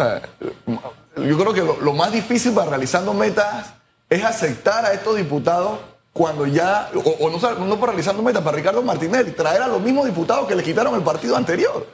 yo 1.15 1.37
creo 1.39 1.53
que 1.53 1.83
lo, 1.83 1.93
más 1.93 2.11
difícil 2.11 2.53
para 2.53 2.69
realizando 2.69 3.15
metas 3.15 3.73
es 4.07 4.23
aceptar 4.23 4.85
a 4.85 4.93
estos 4.93 5.17
diputados 5.17 5.79
cuando 6.13 6.45
ya, 6.45 6.91
o, 6.93 7.29
no, 7.31 7.79
para 7.79 7.93
realizando 7.93 8.21
metas, 8.21 8.43
para 8.43 8.55
Ricardo 8.55 8.83
Martinelli, 8.83 9.31
traer 9.31 9.63
a 9.63 9.67
los 9.67 9.81
mismos 9.81 10.05
diputados 10.05 10.47
que 10.47 10.53
le 10.55 10.61
quitaron 10.61 10.93
el 10.93 11.01
partido 11.01 11.35
anterior. 11.35 11.87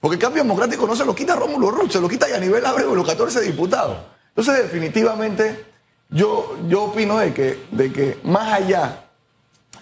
Porque 0.00 0.14
el 0.14 0.20
cambio 0.22 0.42
democrático 0.42 0.86
no 0.86 0.96
se 0.96 1.04
lo 1.04 1.14
quita 1.14 1.36
Rómulo 1.36 1.70
Rux, 1.70 1.92
se 1.92 2.00
lo 2.00 2.08
quita 2.08 2.30
Yanivel 2.30 2.64
Ábrego 2.64 2.94
y 2.94 2.96
los 2.96 3.06
14 3.06 3.42
diputados. 3.42 3.98
Entonces, 4.28 4.62
definitivamente, 4.62 5.66
yo, 6.08 6.56
yo 6.66 6.84
opino 6.84 7.18
de 7.18 7.34
que, 7.34 7.66
de 7.72 7.92
que 7.92 8.18
más 8.22 8.54
allá 8.54 9.04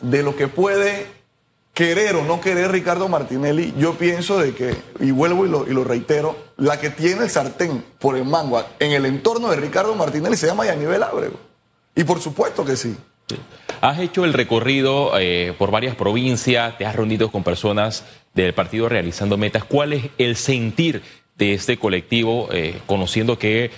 de 0.00 0.24
lo 0.24 0.34
que 0.34 0.48
puede 0.48 1.06
querer 1.74 2.14
o 2.14 2.24
no 2.24 2.40
querer 2.40 2.70
Ricardo 2.70 3.08
Martinelli, 3.08 3.74
yo 3.76 3.94
pienso 3.94 4.38
de 4.38 4.54
que, 4.54 4.74
y 5.00 5.10
vuelvo 5.10 5.44
y 5.44 5.72
lo, 5.72 5.84
reitero, 5.84 6.36
la 6.56 6.80
que 6.80 6.88
tiene 6.88 7.24
el 7.24 7.30
sartén 7.30 7.84
por 7.98 8.16
el 8.16 8.24
mango 8.24 8.64
en 8.78 8.92
el 8.92 9.04
entorno 9.04 9.50
de 9.50 9.56
Ricardo 9.56 9.94
Martinelli 9.96 10.36
se 10.36 10.46
llama 10.46 10.64
Yanivel 10.64 11.02
Ábrego. 11.02 11.38
Y 11.96 12.04
por 12.04 12.20
supuesto 12.20 12.64
que 12.64 12.76
sí. 12.76 12.96
Has 13.80 13.98
hecho 13.98 14.24
el 14.24 14.32
recorrido 14.32 15.18
eh, 15.18 15.52
por 15.58 15.70
varias 15.70 15.96
provincias, 15.96 16.78
te 16.78 16.86
has 16.86 16.94
reunido 16.94 17.30
con 17.30 17.42
personas 17.42 18.04
del 18.34 18.54
partido 18.54 18.88
realizando 18.88 19.36
metas. 19.36 19.64
¿Cuál 19.64 19.92
es 19.92 20.04
el 20.16 20.36
sentir 20.36 21.02
de 21.36 21.54
este 21.54 21.76
colectivo, 21.76 22.48
eh, 22.52 22.78
conociendo 22.86 23.38
que 23.38 23.72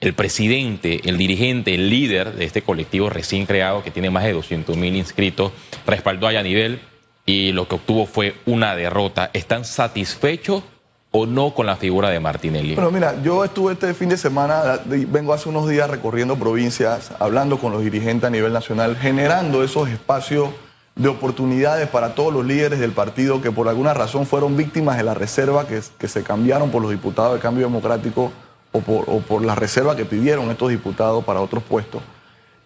el 0.00 0.12
presidente, 0.12 1.00
el 1.04 1.16
dirigente, 1.16 1.74
el 1.74 1.88
líder 1.88 2.34
de 2.34 2.44
este 2.44 2.62
colectivo 2.62 3.08
recién 3.08 3.46
creado, 3.46 3.82
que 3.82 3.90
tiene 3.90 4.10
más 4.10 4.24
de 4.24 4.32
200 4.32 4.76
mil 4.76 4.94
inscritos, 4.96 5.52
respaldó 5.86 6.26
a 6.26 6.32
Yanivel 6.32 6.80
y 7.30 7.52
lo 7.52 7.68
que 7.68 7.76
obtuvo 7.76 8.06
fue 8.06 8.34
una 8.46 8.74
derrota? 8.74 9.30
¿Están 9.32 9.64
satisfechos 9.64 10.64
o 11.12 11.26
no 11.26 11.54
con 11.54 11.66
la 11.66 11.76
figura 11.76 12.08
de 12.10 12.18
Martinelli? 12.18 12.74
Bueno, 12.74 12.90
mira, 12.90 13.14
yo 13.22 13.44
estuve 13.44 13.74
este 13.74 13.94
fin 13.94 14.08
de 14.08 14.16
semana, 14.16 14.78
de- 14.78 15.06
vengo 15.06 15.32
hace 15.32 15.48
unos 15.48 15.68
días 15.68 15.88
recorriendo 15.88 16.36
provincias, 16.36 17.12
hablando 17.20 17.58
con 17.58 17.70
los 17.72 17.82
dirigentes 17.82 18.26
a 18.26 18.30
nivel 18.30 18.52
nacional, 18.52 18.96
generando 18.96 19.62
esos 19.62 19.88
espacios 19.88 20.48
de 20.96 21.08
oportunidades 21.08 21.88
para 21.88 22.14
todos 22.16 22.32
los 22.34 22.44
líderes 22.44 22.80
del 22.80 22.90
partido 22.90 23.40
que 23.40 23.52
por 23.52 23.68
alguna 23.68 23.94
razón 23.94 24.26
fueron 24.26 24.56
víctimas 24.56 24.96
de 24.96 25.04
la 25.04 25.14
reserva 25.14 25.66
que, 25.66 26.08
se 26.08 26.22
cambiaron 26.24 26.70
por 26.70 26.82
los 26.82 26.90
diputados 26.90 27.32
del 27.32 27.40
cambio 27.40 27.66
democrático 27.66 28.32
o 28.72 28.80
por, 28.80 29.04
o 29.08 29.20
por 29.20 29.44
la 29.44 29.54
reserva 29.54 29.94
que 29.94 30.04
pidieron 30.04 30.50
estos 30.50 30.68
diputados 30.68 31.24
para 31.24 31.40
otros 31.40 31.62
puestos. 31.62 32.02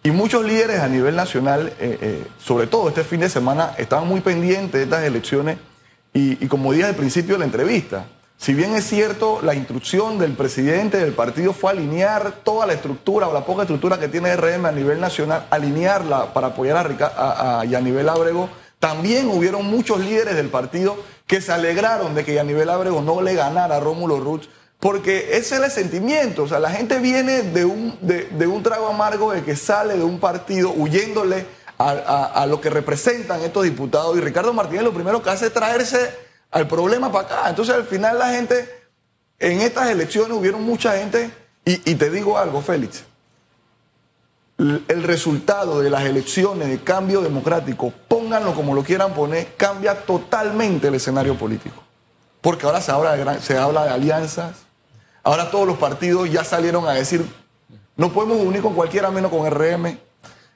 Y 0.05 0.11
muchos 0.11 0.45
líderes 0.45 0.81
a 0.81 0.87
nivel 0.87 1.15
nacional, 1.15 1.73
eh, 1.79 1.97
eh, 1.99 2.27
sobre 2.37 2.67
todo 2.67 2.89
este 2.89 3.03
fin 3.03 3.21
de 3.21 3.27
semana, 3.27 3.73
estaban 3.79 4.07
muy 4.07 4.21
pendientes 4.21 4.73
de 4.73 4.83
estas 4.83 5.03
elecciones 5.03 5.57
y, 6.13 6.35
como 6.45 6.71
dije 6.73 6.85
al 6.85 6.93
principio 6.93 7.33
de 7.33 7.39
la 7.39 7.45
entrevista, 7.45 8.05
si 8.37 8.53
bien 8.53 8.75
es 8.75 8.85
cierto, 8.85 9.39
la 9.41 9.55
instrucción 9.55 10.19
del 10.19 10.33
presidente 10.33 10.99
del 10.99 11.13
partido 11.13 11.53
fue 11.53 11.71
alinear 11.71 12.33
toda 12.43 12.67
la 12.67 12.73
estructura 12.73 13.27
o 13.27 13.33
la 13.33 13.45
poca 13.45 13.63
estructura 13.63 13.99
que 13.99 14.07
tiene 14.07 14.35
RM 14.35 14.67
a 14.67 14.71
nivel 14.71 14.99
nacional, 14.99 15.47
alinearla 15.49 16.33
para 16.33 16.47
apoyar 16.49 16.77
a, 16.77 16.83
Rica, 16.83 17.11
a, 17.17 17.65
Yanivel 17.65 18.07
Ábrego, 18.07 18.47
también 18.77 19.27
hubieron 19.27 19.65
muchos 19.65 19.99
líderes 20.01 20.35
del 20.35 20.49
partido 20.49 20.97
que 21.25 21.41
se 21.41 21.51
alegraron 21.51 22.13
de 22.13 22.23
que 22.23 22.35
Yanivel 22.35 22.69
Ábrego 22.69 23.01
no 23.01 23.23
le 23.23 23.33
ganara 23.33 23.77
a 23.77 23.79
Rómulo 23.79 24.19
Ruz, 24.19 24.49
porque 24.79 25.37
ese 25.37 25.55
es 25.55 25.61
el 25.63 25.71
sentimiento, 25.71 26.43
o 26.43 26.47
sea, 26.47 26.59
la 26.59 26.69
gente 26.69 26.99
viene 26.99 27.41
de 27.41 27.65
un, 27.65 27.97
de, 28.01 28.47
un 28.47 28.61
trago 28.61 28.87
amargo 28.87 29.31
de 29.31 29.43
que 29.43 29.55
sale 29.55 29.97
de 29.97 30.03
un 30.03 30.19
partido 30.19 30.71
huyéndole 30.71 31.45
a, 31.77 32.25
a, 32.33 32.45
lo 32.45 32.61
que 32.61 32.69
representan 32.69 33.41
estos 33.41 33.63
diputados 33.63 34.15
y 34.17 34.21
Ricardo 34.21 34.53
Martínez 34.53 34.83
lo 34.83 34.93
primero 34.93 35.21
que 35.21 35.29
hace 35.29 35.47
es 35.47 35.53
traerse 35.53 36.09
al 36.51 36.67
problema 36.67 37.11
para 37.11 37.27
acá. 37.27 37.49
Entonces 37.49 37.75
al 37.75 37.85
final 37.85 38.17
la 38.19 38.29
gente, 38.29 38.69
en 39.39 39.61
estas 39.61 39.89
elecciones 39.89 40.37
hubieron 40.37 40.63
mucha 40.63 40.97
gente, 40.97 41.31
y 41.65 41.95
te 41.95 42.09
digo 42.09 42.37
algo, 42.37 42.61
Félix, 42.61 43.03
el 44.57 45.03
resultado 45.03 45.81
de 45.81 45.89
las 45.89 46.05
elecciones 46.05 46.69
de 46.69 46.79
cambio 46.79 47.21
democrático, 47.21 47.91
pónganlo 48.07 48.53
como 48.53 48.73
lo 48.73 48.83
quieran 48.83 49.13
poner, 49.13 49.55
cambia 49.57 50.05
totalmente 50.05 50.87
el 50.87 50.95
escenario 50.95 51.35
político. 51.35 51.84
Porque 52.45 52.67
ahora 52.67 52.79
se 52.79 52.91
habla 52.91 53.17
de, 53.17 53.41
se 53.41 53.57
habla 53.57 53.85
de 53.85 53.89
alianzas, 53.89 54.53
ahora 55.23 55.49
todos 55.49 55.65
los 55.65 55.79
partidos 55.79 56.29
ya 56.29 56.43
salieron 56.43 56.87
a 56.87 56.91
decir, 56.91 57.25
no 57.97 58.13
podemos 58.13 58.37
unir 58.37 58.61
con 58.61 58.75
cualquiera 58.75 59.09
menos 59.09 59.31
con 59.31 59.49
RM. 59.49 59.97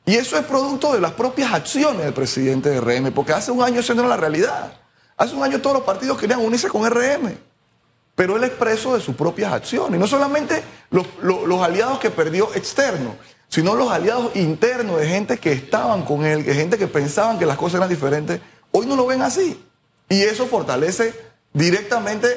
Y 0.06 0.16
eso 0.16 0.38
es 0.38 0.46
producto 0.46 0.94
de 0.94 1.02
las 1.02 1.14
propias 1.14 1.52
acciones 1.52 2.04
del 2.04 2.14
presidente 2.14 2.70
de 2.70 2.80
RM, 2.80 3.12
porque 3.12 3.34
hace 3.34 3.50
un 3.50 3.64
año 3.64 3.80
eso 3.80 3.96
no 3.96 4.02
era 4.02 4.10
la 4.10 4.18
realidad. 4.18 4.72
Hace 5.18 5.34
un 5.34 5.42
año 5.42 5.62
todos 5.62 5.78
los 5.78 5.84
partidos 5.84 6.20
querían 6.20 6.42
unirse 6.42 6.68
con 6.68 6.88
RM, 6.88 7.36
pero 8.14 8.38
él 8.38 8.44
expreso 8.44 8.94
de 8.94 9.02
sus 9.02 9.16
propias 9.16 9.52
acciones. 9.52 9.98
Y 9.98 10.00
no 10.00 10.06
solamente 10.06 10.64
los, 10.92 11.08
los, 11.24 11.48
los, 11.48 11.60
aliados 11.60 11.98
que 11.98 12.12
perdió 12.12 12.54
externos, 12.54 13.16
sino 13.48 13.74
los 13.74 13.90
aliados 13.90 14.36
internos 14.36 15.00
de 15.00 15.08
gente 15.08 15.40
que 15.40 15.54
estaban 15.54 16.06
con 16.06 16.24
él, 16.24 16.46
de 16.46 16.54
gente 16.54 16.78
que 16.78 16.86
pensaban 16.86 17.40
que 17.40 17.48
las 17.48 17.58
cosas 17.58 17.78
eran 17.78 17.90
diferentes, 17.90 18.42
hoy 18.70 18.86
no 18.86 18.96
lo 18.96 19.08
ven 19.08 19.24
así. 19.24 19.60
Y 20.08 20.22
eso 20.22 20.46
fortalece 20.46 21.29
directamente 21.54 22.28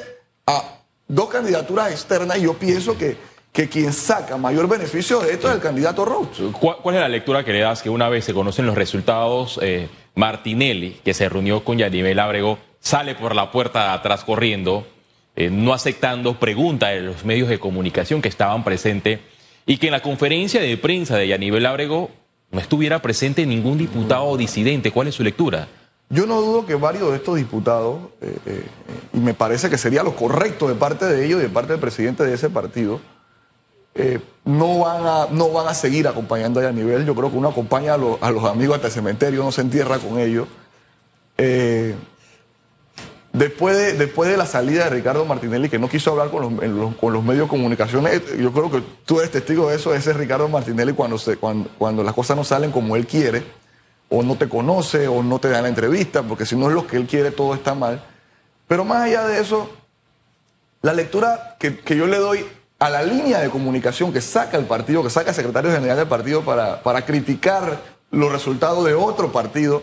a 0.45 0.79
dos 1.07 1.29
candidaturas 1.29 1.91
externas 1.91 2.37
y 2.37 2.43
yo 2.43 2.53
pienso 2.53 2.97
que, 2.97 3.17
que 3.51 3.69
quien 3.69 3.93
saca 3.93 4.37
mayor 4.37 4.67
beneficio 4.67 5.19
de 5.19 5.33
esto 5.33 5.49
es 5.49 5.55
el 5.55 5.61
candidato 5.61 6.05
Rhodes. 6.05 6.53
¿Cuál, 6.59 6.77
¿Cuál, 6.81 6.95
es 6.95 7.01
la 7.01 7.09
lectura 7.09 7.43
que 7.43 7.53
le 7.53 7.59
das 7.59 7.81
que 7.81 7.89
una 7.89 8.09
vez 8.09 8.25
se 8.25 8.33
conocen 8.33 8.65
los 8.65 8.75
resultados, 8.75 9.59
eh, 9.61 9.89
Martinelli, 10.15 10.99
que 11.03 11.13
se 11.13 11.29
reunió 11.29 11.63
con 11.63 11.77
Yanivel 11.77 12.19
Ábrego, 12.19 12.59
sale 12.79 13.15
por 13.15 13.35
la 13.35 13.51
puerta 13.51 13.93
atrás 13.93 14.23
corriendo, 14.23 14.87
eh, 15.35 15.49
no 15.49 15.73
aceptando 15.73 16.39
preguntas 16.39 16.91
de 16.91 17.01
los 17.01 17.25
medios 17.25 17.49
de 17.49 17.59
comunicación 17.59 18.21
que 18.21 18.29
estaban 18.29 18.63
presentes 18.63 19.19
y 19.65 19.77
que 19.77 19.87
en 19.87 19.93
la 19.93 20.01
conferencia 20.01 20.61
de 20.61 20.77
prensa 20.77 21.17
de 21.17 21.27
Yanivel 21.27 21.65
Ábrego 21.65 22.11
no 22.51 22.59
estuviera 22.59 23.01
presente 23.01 23.45
ningún 23.45 23.77
diputado 23.77 24.37
disidente. 24.37 24.91
¿Cuál 24.91 25.07
es 25.07 25.15
su 25.15 25.23
lectura? 25.23 25.67
Yo 26.13 26.27
no 26.27 26.41
dudo 26.41 26.67
que 26.67 26.75
varios 26.75 27.09
de 27.09 27.17
estos 27.17 27.37
diputados, 27.37 27.97
eh, 28.21 28.37
eh, 28.45 28.65
y 29.13 29.19
me 29.19 29.33
parece 29.33 29.67
que 29.67 29.79
sería 29.79 30.03
lo 30.03 30.15
correcto 30.15 30.67
de 30.67 30.75
parte 30.75 31.05
de 31.05 31.25
ellos 31.25 31.39
y 31.39 31.43
de 31.43 31.49
parte 31.49 31.71
del 31.71 31.81
presidente 31.81 32.23
de 32.23 32.35
ese 32.35 32.51
partido, 32.51 33.01
eh, 33.95 34.19
no, 34.45 34.79
van 34.79 35.03
a, 35.07 35.27
no 35.31 35.49
van 35.49 35.67
a 35.67 35.73
seguir 35.73 36.07
acompañando 36.07 36.59
a 36.59 36.63
Yanivel. 36.63 37.03
Yo 37.03 37.15
creo 37.15 37.31
que 37.31 37.37
uno 37.37 37.49
acompaña 37.49 37.95
a, 37.95 37.97
lo, 37.97 38.19
a 38.21 38.29
los 38.29 38.43
amigos 38.43 38.75
hasta 38.75 38.89
el 38.89 38.93
cementerio, 38.93 39.43
no 39.43 39.51
se 39.51 39.61
entierra 39.61 39.97
con 39.97 40.19
ellos. 40.19 40.47
Después 43.33 43.75
de, 43.75 43.93
después 43.93 44.29
de 44.29 44.37
la 44.37 44.45
salida 44.45 44.83
de 44.83 44.91
Ricardo 44.91 45.25
Martinelli, 45.25 45.67
que 45.67 45.79
no 45.79 45.89
quiso 45.89 46.11
hablar 46.11 46.29
con 46.29 46.55
los, 46.59 46.95
con 46.95 47.11
los 47.11 47.23
medios 47.23 47.45
de 47.45 47.49
comunicación, 47.49 48.05
yo 48.39 48.53
creo 48.53 48.69
que 48.69 48.83
tú 49.03 49.17
eres 49.17 49.31
testigo 49.31 49.67
de 49.67 49.77
eso, 49.77 49.95
ese 49.95 50.11
es 50.11 50.17
Ricardo 50.17 50.47
Martinelli 50.47 50.93
cuando, 50.93 51.17
se, 51.17 51.37
cuando, 51.37 51.71
cuando 51.79 52.03
las 52.03 52.13
cosas 52.13 52.37
no 52.37 52.43
salen 52.43 52.71
como 52.71 52.95
él 52.95 53.07
quiere, 53.07 53.62
o 54.15 54.21
no 54.21 54.35
te 54.35 54.47
conoce, 54.47 55.07
o 55.07 55.23
no 55.23 55.39
te 55.39 55.49
da 55.49 55.59
la 55.59 55.69
entrevista, 55.69 56.21
porque 56.21 56.45
si 56.45 56.55
no 56.55 56.67
es 56.67 56.75
lo 56.75 56.85
que 56.85 56.97
él 56.97 57.07
quiere, 57.07 57.31
todo 57.31 57.55
está 57.55 57.73
mal. 57.73 57.99
Pero 58.67 58.85
más 58.85 59.01
allá 59.01 59.27
de 59.27 59.41
eso, 59.41 59.71
la 60.83 60.93
lectura 60.93 61.55
que, 61.59 61.79
que 61.79 61.97
yo 61.97 62.05
le 62.05 62.17
doy 62.17 62.45
a 62.77 62.91
la 62.91 63.01
línea 63.01 63.39
de 63.39 63.49
comunicación 63.49 64.13
que 64.13 64.21
saca 64.21 64.55
el 64.55 64.65
partido, 64.65 65.01
que 65.01 65.09
saca 65.09 65.31
el 65.31 65.35
secretario 65.35 65.71
general 65.71 65.97
del 65.97 66.07
partido 66.07 66.43
para, 66.43 66.83
para 66.83 67.03
criticar 67.03 67.79
los 68.11 68.31
resultados 68.31 68.85
de 68.85 68.93
otro 68.93 69.31
partido, 69.31 69.81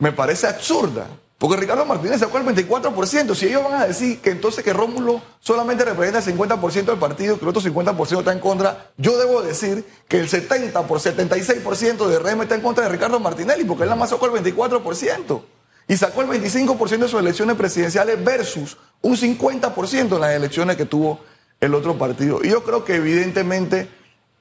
me 0.00 0.10
parece 0.10 0.48
absurda. 0.48 1.06
Porque 1.42 1.56
Ricardo 1.56 1.84
Martínez 1.84 2.20
sacó 2.20 2.38
el 2.38 2.44
24%. 2.44 3.34
Si 3.34 3.46
ellos 3.46 3.64
van 3.64 3.82
a 3.82 3.86
decir 3.88 4.20
que 4.20 4.30
entonces 4.30 4.62
que 4.62 4.72
Rómulo 4.72 5.20
solamente 5.40 5.84
representa 5.84 6.20
el 6.20 6.38
50% 6.38 6.84
del 6.84 6.98
partido, 6.98 7.36
que 7.36 7.44
el 7.44 7.48
otro 7.48 7.60
50% 7.60 8.18
está 8.20 8.32
en 8.32 8.38
contra, 8.38 8.92
yo 8.96 9.18
debo 9.18 9.42
decir 9.42 9.84
que 10.06 10.20
el 10.20 10.28
70 10.28 10.86
por 10.86 11.00
76% 11.00 12.06
de 12.06 12.18
RM 12.20 12.42
está 12.42 12.54
en 12.54 12.60
contra 12.60 12.84
de 12.84 12.90
Ricardo 12.90 13.18
Martinelli, 13.18 13.64
porque 13.64 13.82
él 13.82 13.88
nada 13.88 13.98
más 13.98 14.10
sacó 14.10 14.26
el 14.26 14.40
24%. 14.40 15.42
Y 15.88 15.96
sacó 15.96 16.22
el 16.22 16.28
25% 16.28 16.98
de 16.98 17.08
sus 17.08 17.18
elecciones 17.18 17.56
presidenciales 17.56 18.22
versus 18.22 18.76
un 19.00 19.16
50% 19.16 20.14
en 20.14 20.20
las 20.20 20.36
elecciones 20.36 20.76
que 20.76 20.86
tuvo 20.86 21.18
el 21.60 21.74
otro 21.74 21.98
partido. 21.98 22.38
Y 22.44 22.50
yo 22.50 22.62
creo 22.62 22.84
que 22.84 22.94
evidentemente 22.94 23.88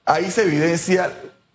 ahí 0.06 0.30
se 0.30 0.44
evidencia 0.44 1.12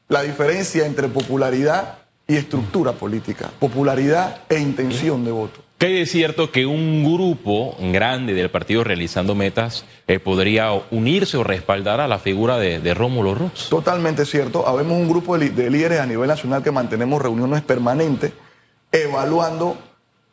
la 0.08 0.22
diferencia 0.22 0.86
entre 0.86 1.06
popularidad 1.06 1.98
y 2.28 2.36
estructura 2.36 2.92
política, 2.92 3.50
popularidad 3.58 4.40
e 4.48 4.58
intención 4.58 5.24
de 5.24 5.30
voto. 5.30 5.60
¿Qué 5.78 6.00
es 6.00 6.10
cierto 6.10 6.50
que 6.50 6.64
un 6.64 7.04
grupo 7.04 7.76
grande 7.92 8.32
del 8.32 8.50
partido 8.50 8.82
realizando 8.82 9.34
metas 9.34 9.84
eh, 10.08 10.18
podría 10.18 10.72
unirse 10.90 11.36
o 11.36 11.44
respaldar 11.44 12.00
a 12.00 12.08
la 12.08 12.18
figura 12.18 12.56
de, 12.56 12.80
de 12.80 12.94
Rómulo 12.94 13.34
Rux? 13.34 13.68
Totalmente 13.68 14.24
cierto. 14.24 14.66
Habemos 14.66 14.94
un 14.94 15.08
grupo 15.08 15.36
de, 15.38 15.50
de, 15.50 15.70
líderes 15.70 16.00
a 16.00 16.06
nivel 16.06 16.28
nacional 16.28 16.62
que 16.62 16.70
mantenemos 16.70 17.20
reuniones 17.20 17.62
permanentes 17.62 18.32
evaluando 18.90 19.76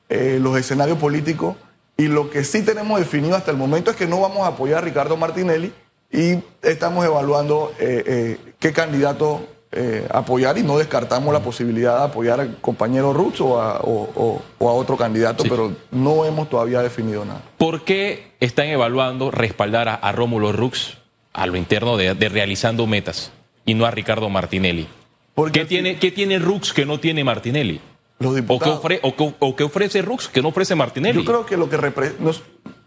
eh, 0.07 0.39
los 0.41 0.57
escenarios 0.57 0.97
políticos 0.97 1.57
y 1.97 2.07
lo 2.07 2.29
que 2.29 2.45
sí 2.45 2.63
tenemos 2.63 2.99
definido 2.99 3.35
hasta 3.35 3.51
el 3.51 3.57
momento 3.57 3.91
es 3.91 3.97
que 3.97 4.07
no 4.07 4.21
vamos 4.21 4.43
a 4.43 4.47
apoyar 4.47 4.77
a 4.79 4.81
Ricardo 4.81 5.17
Martinelli 5.17 5.73
y 6.09 6.37
estamos 6.61 7.05
evaluando 7.05 7.73
eh, 7.79 8.37
qué 8.59 8.71
candidato 8.71 9.45
eh, 9.75 10.07
apoyar 10.11 10.57
y 10.57 10.63
no 10.63 10.77
descartamos 10.77 11.33
la 11.33 11.41
posibilidad 11.41 11.97
de 11.99 12.03
apoyar 12.05 12.39
al 12.39 12.57
compañero 12.61 13.11
Ruz 13.13 13.41
o 13.41 13.59
a, 13.59 13.79
o, 13.79 14.09
o, 14.15 14.41
o 14.59 14.69
a 14.69 14.73
otro 14.73 14.95
candidato, 14.97 15.43
sí. 15.43 15.49
pero 15.49 15.71
no 15.91 16.25
hemos 16.25 16.49
todavía 16.49 16.81
definido 16.81 17.25
nada. 17.25 17.41
¿Por 17.57 17.83
qué 17.83 18.31
están 18.39 18.67
evaluando 18.67 19.31
respaldar 19.31 19.89
a, 19.89 19.95
a 19.95 20.11
Rómulo 20.11 20.51
Rux 20.51 20.97
a 21.33 21.47
lo 21.47 21.57
interno 21.57 21.97
de, 21.97 22.13
de, 22.13 22.29
realizando 22.29 22.85
metas 22.87 23.31
y 23.65 23.73
no 23.73 23.85
a 23.85 23.91
Ricardo 23.91 24.29
Martinelli? 24.29 24.87
Porque 25.33 25.61
¿Qué, 25.61 25.65
tiene, 25.65 25.97
¿Qué 25.97 26.11
tiene 26.11 26.39
Rux 26.39 26.73
que 26.73 26.85
no 26.85 26.99
tiene 26.99 27.23
Martinelli? 27.23 27.81
Los 28.19 28.35
diputados. 28.35 28.77
¿O 28.77 28.81
qué, 28.81 28.97
ofre, 28.97 28.99
o, 29.01 29.15
qué, 29.15 29.35
o 29.39 29.55
qué 29.55 29.63
ofrece 29.63 30.01
Rux 30.03 30.29
que 30.29 30.41
no 30.41 30.49
ofrece 30.49 30.75
Martinelli? 30.75 31.19
Yo 31.19 31.25
creo 31.25 31.45
que 31.45 31.57
lo 31.57 31.69
que 31.69 31.77
nos, 32.19 32.43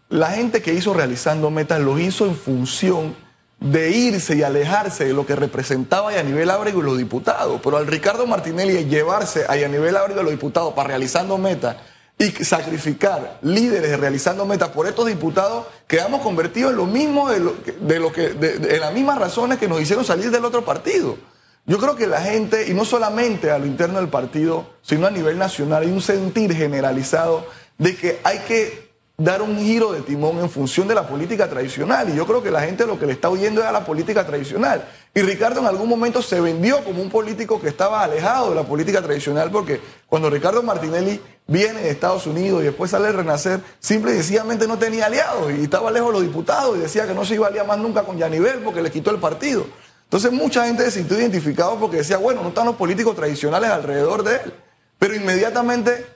la 0.09 0.31
gente 0.31 0.63
que 0.63 0.73
hizo 0.73 0.95
realizando 0.95 1.51
metas 1.51 1.81
lo 1.81 1.99
hizo 1.99 2.27
en 2.27 2.37
función 2.37 3.26
de 3.61 3.91
irse 3.91 4.37
y 4.37 4.43
alejarse 4.43 5.07
de 5.07 5.15
lo 5.15 5.25
que 5.25 5.35
representaba 5.35 6.11
a 6.11 6.15
Yanivel 6.15 6.51
Ábrego 6.51 6.81
y 6.81 6.85
los 6.85 6.99
diputados. 6.99 7.61
Pero 7.63 7.77
al 7.79 7.87
Ricardo 7.87 8.27
Martinelli 8.27 8.85
llevarse 8.85 9.47
a 9.49 9.57
Yanivel 9.57 9.97
Ábrego 9.97 10.21
y 10.21 10.25
los 10.25 10.33
diputados 10.33 10.75
para 10.75 10.89
realizando 10.89 11.39
metas 11.39 11.77
y 12.19 12.31
sacrificar 12.45 13.39
líderes 13.43 13.91
de 13.91 13.97
realizando 13.97 14.47
metas 14.47 14.71
por 14.71 14.87
estos 14.87 15.07
diputados, 15.07 15.67
quedamos 15.87 16.23
convertidos 16.23 16.71
en 16.71 16.79
lo 16.79 16.87
mismo 16.87 17.29
de 17.29 17.41
lo, 17.41 17.55
de 17.81 18.01
lo 18.01 18.13
que, 18.13 18.31
de, 18.31 18.59
de, 18.59 18.79
las 18.79 18.93
mismas 18.95 19.19
razones 19.19 19.59
que 19.59 19.69
nos 19.69 19.81
hicieron 19.81 20.05
salir 20.05 20.31
del 20.31 20.45
otro 20.45 20.65
partido. 20.65 21.19
Yo 21.67 21.79
creo 21.79 21.97
que 21.97 22.07
la 22.07 22.23
gente, 22.23 22.71
y 22.71 22.75
no 22.75 22.85
solamente 22.85 23.51
a 23.51 23.59
lo 23.59 23.67
interno 23.67 23.99
del 23.99 24.09
partido, 24.09 24.67
sino 24.83 25.07
a 25.07 25.11
nivel 25.11 25.37
nacional, 25.37 25.83
hay 25.83 25.91
un 25.91 26.01
sentir 26.01 26.55
generalizado 26.55 27.45
de 27.77 27.97
que 27.97 28.21
hay 28.25 28.39
que 28.41 28.86
dar 29.19 29.41
un 29.41 29.57
giro 29.59 29.93
de 29.93 30.03
timón 30.03 30.39
en 30.39 30.51
función 30.51 30.87
de 30.87 30.95
la 30.95 31.07
política 31.07 31.49
tradicional. 31.49 32.09
Y 32.11 32.17
yo 32.17 32.27
creo 32.27 32.43
que 32.43 32.51
la 32.51 32.61
gente 32.61 32.87
lo 32.87 32.99
que 32.99 33.07
le 33.07 33.13
está 33.13 33.31
oyendo 33.31 33.63
es 33.63 33.67
a 33.67 33.73
la 33.73 33.85
política 33.85 34.27
tradicional. 34.27 34.87
Y 35.15 35.23
Ricardo 35.23 35.61
en 35.61 35.67
algún 35.67 35.89
momento 35.89 36.21
se 36.21 36.41
vendió 36.41 36.85
como 36.85 37.01
un 37.01 37.09
político 37.09 37.61
que 37.61 37.69
estaba 37.69 38.03
alejado 38.03 38.51
de 38.51 38.57
la 38.57 38.65
política 38.65 39.01
tradicional 39.01 39.51
porque 39.51 39.81
cuando 40.07 40.29
Ricardo 40.29 40.63
Martinelli 40.63 41.21
viene 41.47 41.81
de 41.81 41.91
Estados 41.91 42.27
Unidos 42.27 42.61
y 42.61 42.67
después 42.67 42.91
sale 42.91 43.09
a 43.09 43.13
renacer, 43.13 43.61
simple 43.81 44.13
y 44.13 44.17
sencillamente 44.17 44.67
no 44.67 44.77
tenía 44.77 45.07
aliados 45.07 45.51
y 45.53 45.63
estaba 45.63 45.91
lejos 45.91 46.09
de 46.09 46.13
los 46.21 46.23
diputados 46.23 46.77
y 46.77 46.81
decía 46.81 47.07
que 47.07 47.15
no 47.15 47.25
se 47.25 47.37
iba 47.37 47.47
a 47.47 47.51
aliar 47.51 47.67
más 47.67 47.79
nunca 47.79 48.03
con 48.03 48.19
Yanivel 48.19 48.59
porque 48.59 48.83
le 48.83 48.91
quitó 48.91 49.11
el 49.11 49.19
partido. 49.19 49.67
Entonces 50.05 50.31
mucha 50.31 50.67
gente 50.67 50.85
se 50.85 50.91
sintió 50.91 51.19
identificado 51.19 51.77
porque 51.81 51.99
decía, 51.99 52.19
bueno, 52.19 52.43
no 52.43 52.51
están 52.51 52.67
los 52.67 52.77
políticos 52.77 53.17
tradicionales 53.17 53.71
alrededor 53.71 54.23
de 54.23 54.37
él. 54.37 54.55
Pero 54.99 55.15
inmediatamente 55.15 56.16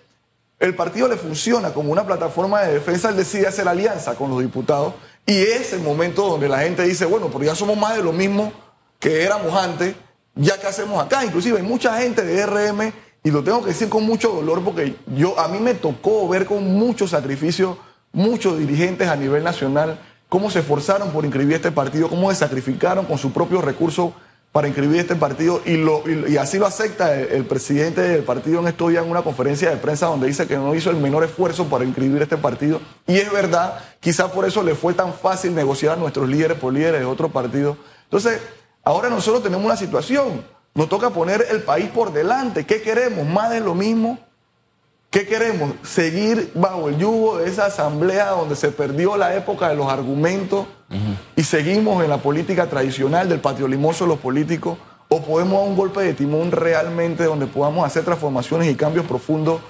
el 0.60 0.74
partido 0.74 1.08
le 1.08 1.16
funciona 1.16 1.72
como 1.72 1.90
una 1.90 2.06
plataforma 2.06 2.60
de 2.60 2.74
defensa, 2.74 3.08
él 3.08 3.16
decide 3.16 3.46
hacer 3.46 3.66
alianza 3.66 4.14
con 4.14 4.30
los 4.30 4.40
diputados 4.40 4.92
y 5.26 5.40
es 5.40 5.72
el 5.72 5.80
momento 5.80 6.28
donde 6.28 6.48
la 6.48 6.58
gente 6.58 6.82
dice, 6.82 7.06
bueno, 7.06 7.28
pero 7.32 7.44
ya 7.44 7.54
somos 7.54 7.78
más 7.78 7.96
de 7.96 8.02
lo 8.02 8.12
mismo 8.12 8.52
que 8.98 9.24
éramos 9.24 9.54
antes, 9.54 9.94
ya 10.34 10.60
que 10.60 10.66
hacemos 10.66 11.02
acá. 11.02 11.24
Inclusive 11.24 11.58
hay 11.58 11.64
mucha 11.64 11.98
gente 11.98 12.22
de 12.22 12.44
RM 12.44 12.92
y 13.24 13.30
lo 13.30 13.42
tengo 13.42 13.62
que 13.62 13.68
decir 13.68 13.88
con 13.88 14.04
mucho 14.04 14.30
dolor 14.32 14.62
porque 14.62 14.94
yo 15.16 15.38
a 15.40 15.48
mí 15.48 15.58
me 15.58 15.74
tocó 15.74 16.28
ver 16.28 16.44
con 16.44 16.62
mucho 16.74 17.08
sacrificio 17.08 17.78
muchos 18.12 18.58
dirigentes 18.58 19.08
a 19.08 19.16
nivel 19.16 19.42
nacional 19.42 19.98
cómo 20.28 20.50
se 20.50 20.60
esforzaron 20.60 21.10
por 21.10 21.24
inscribir 21.24 21.56
este 21.56 21.72
partido, 21.72 22.08
cómo 22.08 22.30
se 22.30 22.36
sacrificaron 22.36 23.04
con 23.06 23.18
sus 23.18 23.32
propios 23.32 23.64
recursos 23.64 24.12
para 24.52 24.66
inscribir 24.66 25.00
este 25.00 25.14
partido 25.14 25.62
y, 25.64 25.76
lo, 25.76 26.02
y, 26.08 26.36
así 26.36 26.58
lo 26.58 26.66
acepta 26.66 27.14
el, 27.14 27.44
presidente 27.44 28.00
del 28.00 28.24
partido 28.24 28.60
en 28.60 28.66
estos 28.66 28.90
días 28.90 29.04
en 29.04 29.10
una 29.10 29.22
conferencia 29.22 29.70
de 29.70 29.76
prensa 29.76 30.06
donde 30.06 30.26
dice 30.26 30.48
que 30.48 30.56
no 30.56 30.74
hizo 30.74 30.90
el 30.90 30.96
menor 30.96 31.22
esfuerzo 31.22 31.66
para 31.66 31.84
inscribir 31.84 32.20
este 32.20 32.36
partido. 32.36 32.80
Y 33.06 33.16
es 33.18 33.30
verdad, 33.30 33.78
quizás 34.00 34.30
por 34.32 34.44
eso 34.44 34.62
le 34.62 34.74
fue 34.74 34.92
tan 34.92 35.14
fácil 35.14 35.54
negociar 35.54 35.92
a 35.92 35.96
nuestros 35.96 36.28
líderes 36.28 36.58
por 36.58 36.72
líderes 36.72 37.00
de 37.00 37.06
otro 37.06 37.28
partido. 37.28 37.76
Entonces, 38.04 38.40
ahora 38.82 39.08
nosotros 39.08 39.42
tenemos 39.42 39.64
una 39.64 39.76
situación, 39.76 40.44
nos 40.74 40.88
toca 40.88 41.10
poner 41.10 41.46
el 41.50 41.62
país 41.62 41.88
por 41.88 42.12
delante. 42.12 42.66
¿Qué 42.66 42.82
queremos? 42.82 43.26
¿Más 43.26 43.50
de 43.50 43.60
lo 43.60 43.76
mismo? 43.76 44.18
¿Qué 45.10 45.26
queremos? 45.26 45.72
¿Seguir 45.82 46.52
bajo 46.54 46.88
el 46.88 46.96
yugo 46.96 47.38
de 47.38 47.48
esa 47.48 47.66
asamblea 47.66 48.28
donde 48.28 48.54
se 48.54 48.70
perdió 48.70 49.16
la 49.16 49.34
época 49.34 49.68
de 49.68 49.74
los 49.74 49.88
argumentos 49.88 50.66
y 51.34 51.42
seguimos 51.42 52.04
en 52.04 52.10
la 52.10 52.18
política 52.18 52.68
tradicional 52.68 53.28
del 53.28 53.40
patio 53.40 53.66
limoso 53.66 54.04
de 54.04 54.10
los 54.10 54.20
políticos? 54.20 54.78
¿O 55.08 55.20
podemos 55.20 55.58
dar 55.58 55.68
un 55.68 55.76
golpe 55.76 56.00
de 56.02 56.14
timón 56.14 56.52
realmente 56.52 57.24
donde 57.24 57.46
podamos 57.46 57.84
hacer 57.84 58.04
transformaciones 58.04 58.70
y 58.70 58.76
cambios 58.76 59.04
profundos 59.04 59.60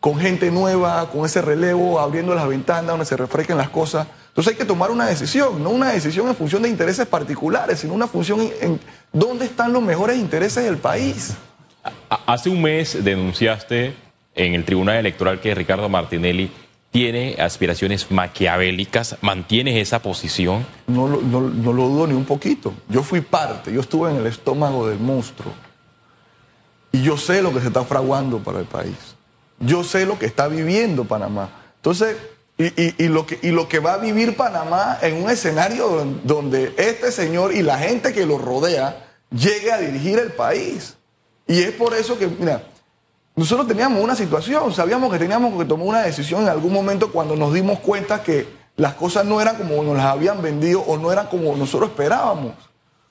con 0.00 0.18
gente 0.18 0.50
nueva, 0.50 1.10
con 1.10 1.26
ese 1.26 1.42
relevo, 1.42 2.00
abriendo 2.00 2.34
las 2.34 2.48
ventanas 2.48 2.86
donde 2.86 3.04
se 3.04 3.18
refresquen 3.18 3.58
las 3.58 3.68
cosas? 3.68 4.06
Entonces 4.28 4.54
hay 4.54 4.58
que 4.58 4.64
tomar 4.64 4.90
una 4.90 5.04
decisión, 5.04 5.62
no 5.62 5.68
una 5.68 5.90
decisión 5.90 6.26
en 6.28 6.34
función 6.34 6.62
de 6.62 6.70
intereses 6.70 7.06
particulares, 7.06 7.80
sino 7.80 7.92
una 7.92 8.06
función 8.06 8.40
en, 8.40 8.50
en 8.62 8.80
dónde 9.12 9.44
están 9.44 9.74
los 9.74 9.82
mejores 9.82 10.16
intereses 10.16 10.64
del 10.64 10.78
país. 10.78 11.34
Hace 12.08 12.48
un 12.48 12.62
mes 12.62 13.04
denunciaste 13.04 14.05
en 14.36 14.54
el 14.54 14.64
Tribunal 14.64 14.96
Electoral 14.96 15.40
que 15.40 15.54
Ricardo 15.54 15.88
Martinelli 15.88 16.50
tiene 16.92 17.36
aspiraciones 17.38 18.10
maquiavélicas, 18.10 19.16
¿mantienes 19.20 19.76
esa 19.76 20.00
posición? 20.00 20.64
No, 20.86 21.08
lo 21.08 21.18
dudo 21.20 22.06
ni 22.06 22.14
un 22.14 22.24
poquito. 22.24 22.72
Yo 22.88 23.02
fui 23.02 23.20
parte, 23.20 23.72
yo 23.72 23.80
estuve 23.80 24.10
en 24.10 24.18
el 24.18 24.26
estómago 24.26 24.88
del 24.88 24.98
monstruo. 24.98 25.52
Y 26.92 27.02
yo 27.02 27.18
sé 27.18 27.42
lo 27.42 27.52
que 27.52 27.60
se 27.60 27.66
está 27.66 27.84
fraguando 27.84 28.38
para 28.38 28.60
el 28.60 28.66
país. 28.66 28.96
Yo 29.58 29.84
sé 29.84 30.06
lo 30.06 30.18
que 30.18 30.26
está 30.26 30.48
viviendo 30.48 31.04
Panamá. 31.04 31.50
Entonces, 31.76 32.16
y, 32.58 33.08
lo, 33.08 33.26
que, 33.26 33.38
y 33.42 33.50
lo 33.50 33.68
que 33.68 33.80
va 33.80 33.94
a 33.94 33.98
vivir 33.98 34.34
Panamá 34.34 34.98
en 35.02 35.22
un 35.22 35.28
escenario 35.28 36.06
donde 36.24 36.72
este 36.78 37.12
señor 37.12 37.54
y 37.54 37.62
la 37.62 37.78
gente 37.78 38.14
que 38.14 38.24
lo 38.24 38.38
rodea 38.38 39.06
llegue 39.30 39.70
a 39.72 39.78
dirigir 39.78 40.18
el 40.18 40.32
país. 40.32 40.96
Y 41.46 41.60
es 41.60 41.72
por 41.72 41.94
eso 41.94 42.18
que, 42.18 42.26
mira, 42.26 42.62
nosotros 43.36 43.68
teníamos 43.68 44.02
una 44.02 44.16
situación, 44.16 44.72
sabíamos 44.72 45.12
que 45.12 45.18
teníamos 45.18 45.58
que 45.58 45.66
tomar 45.66 45.86
una 45.86 46.02
decisión 46.02 46.42
en 46.42 46.48
algún 46.48 46.72
momento 46.72 47.12
cuando 47.12 47.36
nos 47.36 47.52
dimos 47.52 47.78
cuenta 47.80 48.22
que 48.22 48.48
las 48.76 48.94
cosas 48.94 49.26
no 49.26 49.42
eran 49.42 49.56
como 49.56 49.82
nos 49.82 49.94
las 49.94 50.06
habían 50.06 50.40
vendido 50.40 50.80
o 50.80 50.96
no 50.96 51.12
eran 51.12 51.26
como 51.26 51.54
nosotros 51.54 51.90
esperábamos. 51.90 52.54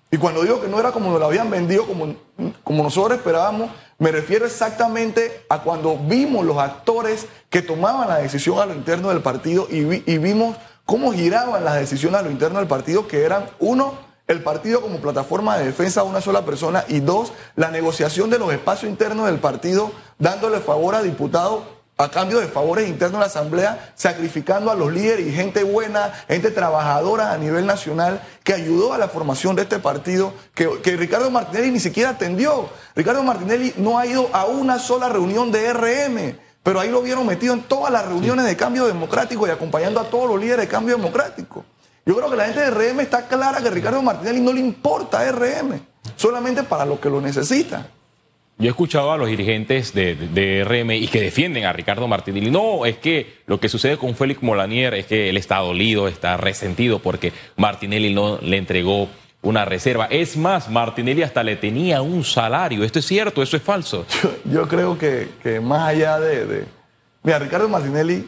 Y 0.10 0.18
cuando 0.18 0.42
digo 0.42 0.62
que 0.62 0.68
no 0.68 0.80
era 0.80 0.92
como 0.92 1.12
nos 1.12 1.20
las 1.20 1.28
habían 1.28 1.52
vendido, 1.52 1.86
como, 1.86 2.16
como 2.64 2.84
nosotros 2.84 3.20
esperábamos, 3.20 3.70
me 4.00 4.12
refiero 4.12 4.48
exactamente 4.48 5.46
a 5.48 5.60
cuando 5.60 5.96
vimos 5.96 6.44
los 6.44 6.58
actores 6.58 7.28
que 7.52 7.62
tomaban 7.62 8.08
la 8.08 8.18
decisión 8.18 8.58
a 8.58 8.66
lo 8.66 8.74
interno 8.74 9.10
del 9.10 9.22
partido 9.22 9.68
y, 9.70 10.12
y 10.12 10.18
vimos 10.18 10.58
cómo 10.86 11.14
giraban 11.14 11.64
las 11.64 11.76
decisiones 11.76 12.20
a 12.20 12.24
lo 12.24 12.32
interno 12.32 12.58
del 12.58 12.68
partido, 12.68 13.08
que 13.08 13.24
eran, 13.24 13.46
uno, 13.60 13.94
el 14.28 14.42
partido 14.42 14.82
como 14.82 15.00
plataforma 15.00 15.58
de 15.58 15.66
defensa 15.66 16.02
de 16.02 16.10
una 16.10 16.22
sola 16.22 16.46
persona 16.46 16.84
y 16.88 17.00
dos, 17.00 17.32
la 17.56 17.70
negociación 17.70 18.30
de 18.30 18.40
los 18.40 18.52
espacios 18.52 18.90
internos 18.90 19.28
del 19.28 19.40
partido 19.40 19.92
dándole 20.18 20.60
favor 20.60 20.96
a 20.96 21.04
diputados 21.04 21.62
a 21.98 22.10
cambio 22.10 22.40
de 22.40 22.48
favores 22.48 22.90
internos 22.90 23.18
a 23.18 23.22
la 23.22 23.26
Asamblea, 23.28 23.94
sacrificando 23.96 24.70
a 24.70 24.76
los 24.76 24.92
líderes 24.92 25.28
y 25.28 25.32
gente 25.32 25.64
buena, 25.64 26.12
gente 26.28 26.52
trabajadora 26.52 27.32
a 27.32 27.38
nivel 27.38 27.66
nacional, 27.66 28.22
que 28.44 28.54
ayudó 28.54 28.92
a 28.92 28.98
la 28.98 29.08
formación 29.08 29.56
de 29.56 29.62
este 29.62 29.80
partido, 29.80 30.34
que, 30.54 30.82
que, 30.82 30.98
Ricardo 30.98 31.32
Martinelli 31.32 31.72
ni 31.72 31.80
siquiera 31.80 32.10
atendió. 32.10 32.70
Ricardo 32.96 33.24
Martinelli 33.24 33.74
no 33.78 33.98
ha 33.98 34.06
ido 34.06 34.30
a 34.34 34.46
una 34.46 34.78
sola 34.78 35.08
reunión 35.08 35.54
de 35.54 35.72
RM, 35.72 36.38
pero 36.64 36.82
ahí 36.82 36.90
lo 36.90 37.02
vieron 37.02 37.26
metido 37.26 37.54
en 37.54 37.62
todas 37.62 37.94
las 37.94 38.06
reuniones 38.06 38.46
de 38.46 38.58
cambio 38.58 38.88
democrático 38.88 39.48
y 39.48 39.52
acompañando 39.52 40.02
a 40.02 40.10
todos 40.10 40.30
los 40.30 40.40
líderes 40.40 40.66
de 40.66 40.68
cambio 40.68 40.98
democrático. 40.98 41.64
Yo 42.06 42.16
creo 42.16 42.30
que 42.30 42.36
la 42.36 42.46
gente 42.46 42.60
de 42.60 42.70
RM 42.70 43.00
está 43.00 43.28
clara 43.28 43.62
que 43.62 43.68
a 43.68 43.72
Ricardo 43.72 44.02
Martinelli 44.02 44.40
no 44.40 44.54
le 44.54 44.60
importa 44.60 45.30
RM, 45.32 45.80
solamente 46.16 46.62
para 46.64 46.86
lo 46.86 47.00
que 47.00 47.10
lo 47.10 47.20
necesita. 47.20 47.88
Yo 48.58 48.68
he 48.68 48.70
escuchado 48.70 49.12
a 49.12 49.18
los 49.18 49.28
dirigentes 49.28 49.94
de, 49.94 50.64
RM 50.64 50.92
y 50.92 51.08
que 51.08 51.20
defienden 51.20 51.66
a 51.66 51.74
Ricardo 51.74 52.08
Martinelli. 52.08 52.52
No, 52.52 52.86
es 52.86 52.98
que 53.00 53.40
lo 53.48 53.60
que 53.60 53.70
sucede 53.70 53.98
con 53.98 54.16
Félix 54.16 54.44
Molanier 54.44 54.94
es 54.94 55.08
que 55.08 55.30
él 55.30 55.36
está 55.36 55.58
dolido, 55.58 56.08
está 56.08 56.38
resentido 56.38 57.00
porque 57.00 57.34
Martinelli 57.58 58.14
no 58.14 58.38
le 58.40 58.58
entregó 58.58 59.10
una 59.42 59.66
reserva. 59.66 60.06
Es 60.06 60.38
más, 60.38 60.70
Martinelli 60.70 61.24
hasta 61.24 61.44
le 61.44 61.56
tenía 61.56 62.02
un 62.02 62.24
salario. 62.24 62.84
¿Esto 62.84 63.00
es 63.00 63.06
cierto? 63.06 63.42
¿Eso 63.42 63.58
es 63.58 63.64
falso? 63.64 64.06
Yo, 64.46 64.68
creo 64.68 64.98
que, 64.98 65.60
más 65.62 65.90
allá 65.90 66.20
de, 66.20 66.46
de... 66.46 66.66
Mira, 67.24 67.40
Ricardo 67.40 67.68
Martinelli 67.68 68.26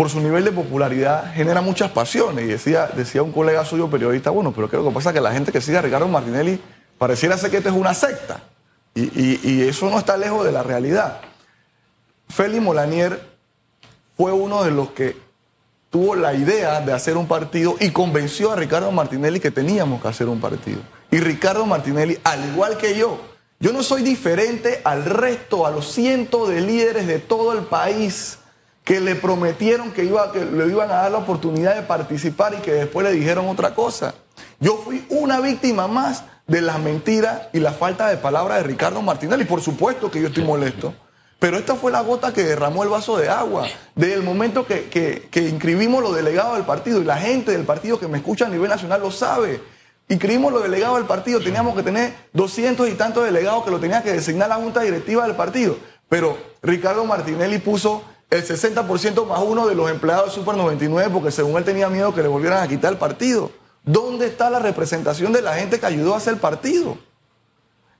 por 0.00 0.08
su 0.08 0.18
nivel 0.18 0.46
de 0.46 0.52
popularidad, 0.52 1.30
genera 1.34 1.60
muchas 1.60 1.90
pasiones. 1.90 2.46
Y 2.46 2.48
decía, 2.48 2.88
decía 2.96 3.22
un 3.22 3.32
colega 3.32 3.66
suyo, 3.66 3.90
periodista, 3.90 4.30
bueno, 4.30 4.50
pero 4.50 4.66
creo 4.66 4.82
que 4.82 4.94
pasa 4.94 5.12
que 5.12 5.20
la 5.20 5.30
gente 5.30 5.52
que 5.52 5.60
sigue 5.60 5.76
a 5.76 5.82
Ricardo 5.82 6.08
Martinelli 6.08 6.58
pareciera 6.96 7.36
ser 7.36 7.50
que 7.50 7.58
esto 7.58 7.68
es 7.68 7.74
una 7.74 7.92
secta. 7.92 8.40
Y, 8.94 9.60
eso 9.60 9.90
no 9.90 9.98
está 9.98 10.16
lejos 10.16 10.42
de 10.46 10.52
la 10.52 10.62
realidad. 10.62 11.20
Félix 12.30 12.62
Molanier 12.62 13.20
fue 14.16 14.32
uno 14.32 14.64
de 14.64 14.70
los 14.70 14.88
que 14.92 15.18
tuvo 15.90 16.14
la 16.14 16.32
idea 16.32 16.80
de 16.80 16.94
hacer 16.94 17.18
un 17.18 17.28
partido 17.28 17.76
y 17.78 17.90
convenció 17.90 18.52
a 18.52 18.56
Ricardo 18.56 18.90
Martinelli 18.92 19.38
que 19.38 19.50
teníamos 19.50 20.00
que 20.00 20.08
hacer 20.08 20.28
un 20.28 20.40
partido. 20.40 20.80
Y 21.10 21.18
Ricardo 21.18 21.66
Martinelli, 21.66 22.18
al 22.24 22.42
igual 22.48 22.78
que 22.78 22.96
yo, 22.96 23.20
yo 23.58 23.70
no 23.70 23.82
soy 23.82 24.02
diferente 24.02 24.80
al 24.82 25.04
resto, 25.04 25.66
a 25.66 25.70
los 25.70 25.92
cientos 25.92 26.48
de 26.48 26.62
líderes 26.62 27.06
de 27.06 27.18
todo 27.18 27.52
el 27.52 27.66
país 27.66 28.38
que 28.90 28.98
le 28.98 29.14
prometieron 29.14 29.92
que, 29.92 30.02
iba, 30.02 30.32
que 30.32 30.44
le 30.44 30.66
iban 30.66 30.90
a 30.90 30.94
dar 30.94 31.12
la 31.12 31.18
oportunidad 31.18 31.76
de 31.76 31.82
participar 31.82 32.54
y 32.54 32.56
que 32.56 32.72
después 32.72 33.06
le 33.06 33.12
dijeron 33.12 33.46
otra 33.46 33.72
cosa. 33.72 34.16
Yo 34.58 34.78
fui 34.78 35.06
una 35.10 35.38
víctima 35.38 35.86
más 35.86 36.24
de 36.48 36.60
las 36.60 36.80
mentiras 36.80 37.42
y 37.52 37.60
la 37.60 37.70
falta 37.70 38.08
de 38.08 38.16
palabras 38.16 38.56
de 38.56 38.64
Ricardo 38.64 39.00
Martinelli. 39.00 39.44
Por 39.44 39.60
supuesto 39.60 40.10
que 40.10 40.20
yo 40.20 40.26
estoy 40.26 40.42
molesto. 40.42 40.92
Pero 41.38 41.56
esta 41.56 41.76
fue 41.76 41.92
la 41.92 42.00
gota 42.00 42.32
que 42.32 42.42
derramó 42.42 42.82
el 42.82 42.88
vaso 42.88 43.16
de 43.16 43.28
agua. 43.28 43.68
Desde 43.94 44.14
el 44.14 44.24
momento 44.24 44.66
que, 44.66 44.88
que, 44.88 45.40
inscribimos 45.40 46.02
los 46.02 46.16
delegados 46.16 46.56
del 46.56 46.66
partido, 46.66 47.00
y 47.00 47.04
la 47.04 47.16
gente 47.16 47.52
del 47.52 47.62
partido 47.62 48.00
que 48.00 48.08
me 48.08 48.18
escucha 48.18 48.46
a 48.46 48.48
nivel 48.48 48.70
nacional 48.70 49.00
lo 49.00 49.12
sabe. 49.12 49.62
Inscribimos 50.08 50.52
los 50.52 50.64
delegados 50.64 50.96
del 50.96 51.06
partido, 51.06 51.40
teníamos 51.40 51.76
que 51.76 51.84
tener 51.84 52.12
200 52.32 52.88
y 52.88 52.94
tantos 52.94 53.24
delegados 53.24 53.64
que 53.64 53.70
lo 53.70 53.78
tenía 53.78 54.02
que 54.02 54.10
designar 54.10 54.48
la 54.48 54.56
junta 54.56 54.80
directiva 54.80 55.28
del 55.28 55.36
partido. 55.36 55.76
Pero 56.08 56.36
Ricardo 56.60 57.04
Martinelli 57.04 57.60
puso 57.60 58.02
el 58.30 58.46
60% 58.46 59.26
más 59.26 59.40
uno 59.40 59.66
de 59.66 59.74
los 59.74 59.90
empleados 59.90 60.26
de 60.26 60.30
Super 60.32 60.56
99 60.56 61.10
porque 61.12 61.32
según 61.32 61.56
él 61.58 61.64
tenía 61.64 61.88
miedo 61.88 62.14
que 62.14 62.22
le 62.22 62.28
volvieran 62.28 62.62
a 62.62 62.68
quitar 62.68 62.92
el 62.92 62.98
partido. 62.98 63.50
¿Dónde 63.82 64.26
está 64.26 64.50
la 64.50 64.60
representación 64.60 65.32
de 65.32 65.42
la 65.42 65.54
gente 65.54 65.80
que 65.80 65.86
ayudó 65.86 66.14
a 66.14 66.18
hacer 66.18 66.34
el 66.34 66.38
partido? 66.40 66.96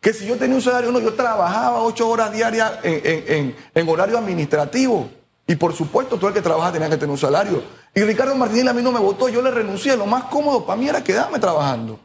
Que 0.01 0.13
si 0.13 0.27
yo 0.27 0.37
tenía 0.37 0.55
un 0.55 0.63
salario, 0.63 0.91
uno, 0.91 1.01
yo 1.01 1.15
trabajaba 1.15 1.83
ocho 1.83 2.09
horas 2.09 2.33
diarias 2.33 2.75
en, 2.83 3.89
horario 3.89 4.19
administrativo. 4.19 5.11
Y 5.47 5.57
por 5.57 5.73
supuesto, 5.75 6.17
todo 6.17 6.29
el 6.29 6.35
que 6.35 6.43
trabaja 6.43 6.73
tenía 6.73 6.89
que 6.89 6.97
tener 6.97 7.11
un 7.11 7.19
salario. 7.19 7.63
Y 7.95 8.03
Ricardo 8.03 8.35
Martínez 8.37 8.69
a 8.69 8.73
mí 8.73 8.83
no 8.83 8.93
me 8.93 9.01
votó, 9.01 9.29
yo 9.29 9.43
le 9.43 9.51
renuncié. 9.51 9.97
Lo 9.97 10.07
más 10.07 10.25
cómodo 10.25 10.65
para 10.65 10.79
mí 10.79 10.89
era 10.89 11.03
quedarme 11.03 11.39
trabajando. 11.41 11.99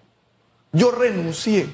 Yo 0.71 0.91
renuncié 0.91 1.69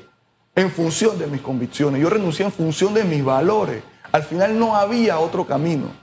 en 0.54 0.70
función 0.70 1.18
de 1.18 1.28
mis 1.28 1.42
convicciones, 1.42 2.02
yo 2.02 2.10
renuncié 2.10 2.46
en 2.46 2.52
función 2.52 2.94
de 2.94 3.06
mis 3.06 3.24
valores. 3.24 3.82
Al 4.12 4.24
final 4.24 4.60
no 4.60 4.76
había 4.76 5.18
otro 5.18 5.48
camino 5.48 6.01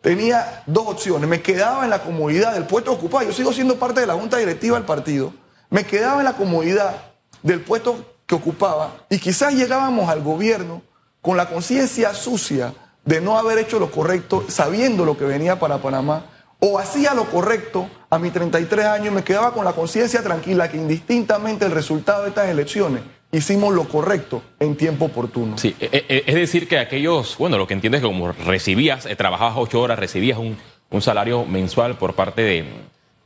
tenía 0.00 0.62
dos 0.66 0.86
opciones. 0.88 1.28
Me 1.28 1.42
quedaba 1.42 1.84
en 1.84 1.90
la 1.90 2.02
comodidad 2.02 2.54
del 2.54 2.64
puesto 2.64 2.92
ocupado. 2.92 3.24
Yo 3.24 3.32
sigo 3.32 3.52
siendo 3.52 3.76
parte 3.76 4.00
de 4.00 4.06
la 4.06 4.14
junta 4.14 4.36
directiva 4.36 4.76
del 4.76 4.86
partido. 4.86 5.32
Me 5.70 5.84
quedaba 5.84 6.18
en 6.18 6.24
la 6.24 6.36
comodidad 6.36 7.12
del 7.42 7.60
puesto 7.60 8.16
que 8.26 8.34
ocupaba 8.34 9.06
y 9.08 9.18
quizás 9.18 9.54
llegábamos 9.54 10.08
al 10.10 10.22
gobierno 10.22 10.82
con 11.22 11.36
la 11.36 11.48
conciencia 11.48 12.14
sucia 12.14 12.74
de 13.04 13.20
no 13.20 13.38
haber 13.38 13.58
hecho 13.58 13.78
lo 13.78 13.90
correcto, 13.90 14.44
sabiendo 14.48 15.04
lo 15.04 15.16
que 15.16 15.24
venía 15.24 15.58
para 15.58 15.78
Panamá, 15.78 16.26
o 16.60 16.78
hacía 16.78 17.14
lo 17.14 17.24
correcto 17.30 17.88
a 18.10 18.18
mis 18.18 18.32
33 18.32 18.86
años 18.86 19.08
y 19.08 19.10
me 19.10 19.24
quedaba 19.24 19.52
con 19.54 19.64
la 19.64 19.72
conciencia 19.72 20.22
tranquila 20.22 20.70
que 20.70 20.76
indistintamente 20.76 21.64
el 21.64 21.72
resultado 21.72 22.22
de 22.22 22.30
estas 22.30 22.48
elecciones 22.48 23.02
hicimos 23.32 23.74
lo 23.74 23.84
correcto 23.88 24.42
en 24.60 24.76
tiempo 24.76 25.06
oportuno. 25.06 25.58
Sí, 25.58 25.74
e, 25.80 26.04
e, 26.08 26.24
es 26.26 26.34
decir 26.34 26.66
que 26.68 26.78
aquellos, 26.78 27.36
bueno, 27.38 27.58
lo 27.58 27.66
que 27.66 27.74
entiendes 27.74 28.00
es 28.00 28.02
que 28.06 28.12
como 28.12 28.32
recibías, 28.32 29.06
eh, 29.06 29.16
trabajabas 29.16 29.54
ocho 29.56 29.80
horas, 29.80 29.98
recibías 29.98 30.38
un, 30.38 30.56
un 30.90 31.02
salario 31.02 31.44
mensual 31.44 31.96
por 31.96 32.14
parte 32.14 32.42
de, 32.42 32.64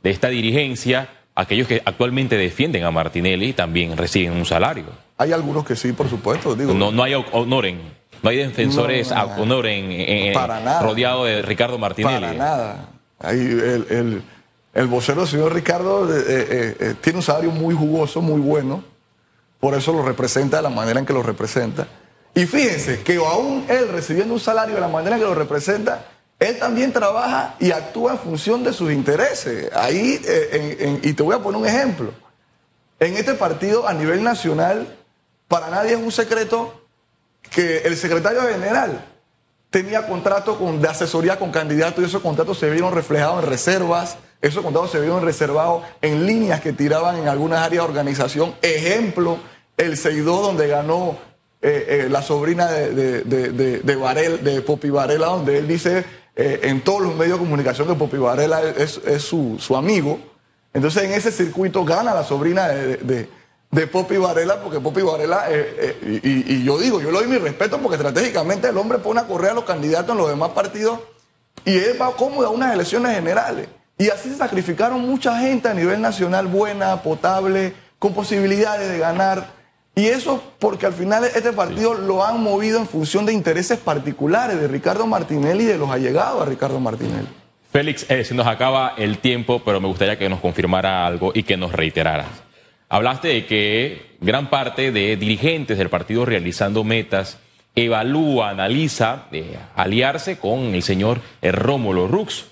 de 0.03 0.09
esta 0.09 0.29
dirigencia, 0.29 1.09
aquellos 1.35 1.67
que 1.67 1.81
actualmente 1.85 2.37
defienden 2.37 2.83
a 2.83 2.91
Martinelli 2.91 3.53
también 3.53 3.95
reciben 3.97 4.33
un 4.33 4.45
salario. 4.45 4.85
Hay 5.17 5.31
algunos 5.31 5.63
que 5.65 5.75
sí, 5.75 5.93
por 5.93 6.09
supuesto. 6.09 6.55
Digo, 6.55 6.73
no, 6.73 6.91
no 6.91 7.03
hay 7.03 7.13
honoren, 7.13 7.79
no 8.21 8.29
hay 8.29 8.37
defensores 8.37 9.09
No, 9.11 9.15
no, 9.15 9.35
no. 9.37 9.41
honoren 9.43 10.33
Para 10.33 10.59
nada. 10.59 10.81
rodeado 10.81 11.25
de 11.25 11.41
Ricardo 11.41 11.77
Martinelli. 11.77 12.19
Para 12.19 12.33
nada. 12.33 12.89
Ahí 13.19 13.37
el, 13.39 13.85
el, 13.89 14.21
el 14.73 14.87
vocero 14.87 15.25
señor 15.25 15.53
Ricardo 15.53 16.13
eh, 16.13 16.23
eh, 16.27 16.77
eh, 16.79 16.93
tiene 16.99 17.19
un 17.19 17.23
salario 17.23 17.51
muy 17.51 17.73
jugoso, 17.73 18.21
muy 18.21 18.41
bueno. 18.41 18.83
Por 19.63 19.75
eso 19.75 19.93
lo 19.93 20.03
representa 20.03 20.57
de 20.57 20.63
la 20.63 20.69
manera 20.69 20.99
en 20.99 21.05
que 21.05 21.13
lo 21.13 21.23
representa. 21.23 21.87
Y 22.35 22.45
fíjense 22.45 22.99
que 23.01 23.15
aún 23.15 23.63
él 23.69 23.87
recibiendo 23.87 24.33
un 24.33 24.39
salario 24.41 24.75
de 24.75 24.81
la 24.81 24.89
manera 24.89 25.15
en 25.15 25.21
que 25.21 25.25
lo 25.29 25.33
representa, 25.35 26.05
él 26.37 26.59
también 26.59 26.91
trabaja 26.91 27.55
y 27.61 27.71
actúa 27.71 28.11
en 28.11 28.17
función 28.19 28.61
de 28.65 28.73
sus 28.73 28.91
intereses. 28.91 29.69
Ahí, 29.73 30.19
eh, 30.27 30.75
en- 30.81 30.99
y 31.09 31.13
te 31.13 31.23
voy 31.23 31.33
a 31.33 31.39
poner 31.39 31.61
un 31.61 31.65
ejemplo. 31.65 32.11
En 32.99 33.15
este 33.15 33.35
partido 33.35 33.87
a 33.87 33.93
nivel 33.93 34.21
nacional, 34.21 34.97
para 35.47 35.69
nadie 35.69 35.91
es 35.93 35.97
un 35.97 36.11
secreto 36.11 36.81
que 37.49 37.77
el 37.85 37.95
secretario 37.95 38.41
general 38.41 39.05
tenía 39.69 40.05
contrato 40.05 40.57
con, 40.59 40.81
de 40.81 40.89
asesoría 40.89 41.39
con 41.39 41.51
candidatos 41.51 42.03
y 42.03 42.07
esos 42.07 42.21
contratos 42.21 42.59
se 42.59 42.69
vieron 42.69 42.93
reflejados 42.93 43.41
en 43.45 43.49
reservas, 43.49 44.17
esos 44.41 44.61
contratos 44.61 44.91
se 44.91 44.99
vieron 44.99 45.23
reservados 45.23 45.83
en 46.01 46.25
líneas 46.27 46.59
que 46.59 46.73
tiraban 46.73 47.15
en 47.15 47.29
algunas 47.29 47.59
áreas 47.59 47.85
de 47.85 47.89
organización. 47.89 48.53
Ejemplo, 48.61 49.37
el 49.77 49.97
Seidó 49.97 50.41
donde 50.41 50.67
ganó 50.67 51.17
eh, 51.61 52.03
eh, 52.05 52.07
la 52.09 52.21
sobrina 52.21 52.67
de, 52.69 53.23
de, 53.23 53.51
de, 53.51 53.79
de- 53.79 54.61
Popi 54.61 54.89
Varela, 54.89 55.27
donde 55.27 55.59
él 55.59 55.67
dice 55.67 56.03
eh, 56.35 56.59
en 56.63 56.81
todos 56.81 57.01
los 57.01 57.15
medios 57.15 57.39
de 57.39 57.45
comunicación 57.45 57.87
que 57.87 57.93
Popi 57.95 58.17
Varela 58.17 58.61
es, 58.61 58.99
es 59.05 59.21
su, 59.23 59.57
su 59.59 59.75
amigo. 59.75 60.19
Entonces 60.73 61.03
en 61.03 61.13
ese 61.13 61.31
circuito 61.31 61.85
gana 61.85 62.13
la 62.13 62.23
sobrina 62.23 62.67
de, 62.69 63.27
de, 63.71 63.87
Popi 63.87 64.17
Varela, 64.17 64.61
porque 64.61 64.79
Popi 64.79 65.01
Varela, 65.01 65.45
y- 66.01 66.53
y 66.55 66.63
yo 66.63 66.77
digo, 66.77 66.99
yo 67.01 67.11
le 67.11 67.19
doy 67.19 67.27
mi 67.27 67.37
respeto 67.37 67.77
porque 67.79 67.95
estratégicamente 67.95 68.67
el 68.69 68.77
hombre 68.77 68.97
pone 68.99 69.19
a 69.21 69.23
correr 69.27 69.51
a 69.51 69.53
los 69.55 69.63
candidatos 69.63 70.11
en 70.11 70.17
los 70.17 70.29
demás 70.29 70.49
partidos 70.49 70.99
y 71.65 71.75
él 71.77 71.99
va 72.01 72.15
cómodo 72.15 72.47
a 72.47 72.49
unas 72.51 72.73
elecciones 72.73 73.15
generales. 73.15 73.67
Y 73.97 74.09
así 74.09 74.29
se 74.29 74.35
sacrificaron 74.37 75.01
mucha 75.01 75.37
gente 75.39 75.69
a 75.69 75.73
nivel 75.73 76.01
nacional 76.01 76.47
buena, 76.47 77.01
potable, 77.03 77.73
con 77.99 78.13
posibilidades 78.13 78.89
de 78.89 78.97
ganar. 78.97 79.62
Y 79.95 80.07
eso 80.07 80.43
porque 80.59 80.87
al 80.87 80.93
final 80.93 81.23
este 81.23 81.53
partido 81.53 81.93
lo 81.93 82.25
han 82.25 82.41
movido 82.41 82.79
en 82.79 82.87
función 82.87 83.25
de 83.25 83.33
intereses 83.33 83.77
particulares 83.77 84.59
de 84.59 84.67
Ricardo 84.67 85.05
Martinelli 85.05 85.63
y 85.63 85.67
de 85.67 85.77
los 85.77 85.89
allegados 85.89 86.41
a 86.41 86.45
Ricardo 86.45 86.79
Martinelli. 86.79 87.27
Félix, 87.71 88.09
eh, 88.09 88.23
se 88.23 88.33
nos 88.33 88.47
acaba 88.47 88.93
el 88.97 89.19
tiempo, 89.19 89.61
pero 89.63 89.81
me 89.81 89.87
gustaría 89.87 90.17
que 90.17 90.29
nos 90.29 90.39
confirmara 90.39 91.05
algo 91.05 91.31
y 91.33 91.43
que 91.43 91.57
nos 91.57 91.71
reiteraras. 91.71 92.27
Hablaste 92.89 93.27
de 93.29 93.45
que 93.45 94.17
gran 94.19 94.49
parte 94.49 94.91
de 94.91 95.17
dirigentes 95.17 95.77
del 95.77 95.89
partido 95.89 96.25
realizando 96.25 96.83
metas 96.83 97.39
evalúa, 97.75 98.49
analiza 98.49 99.25
eh, 99.31 99.57
aliarse 99.75 100.37
con 100.37 100.75
el 100.75 100.83
señor 100.83 101.19
eh, 101.41 101.51
Rómulo 101.51 102.07
Rux. 102.07 102.45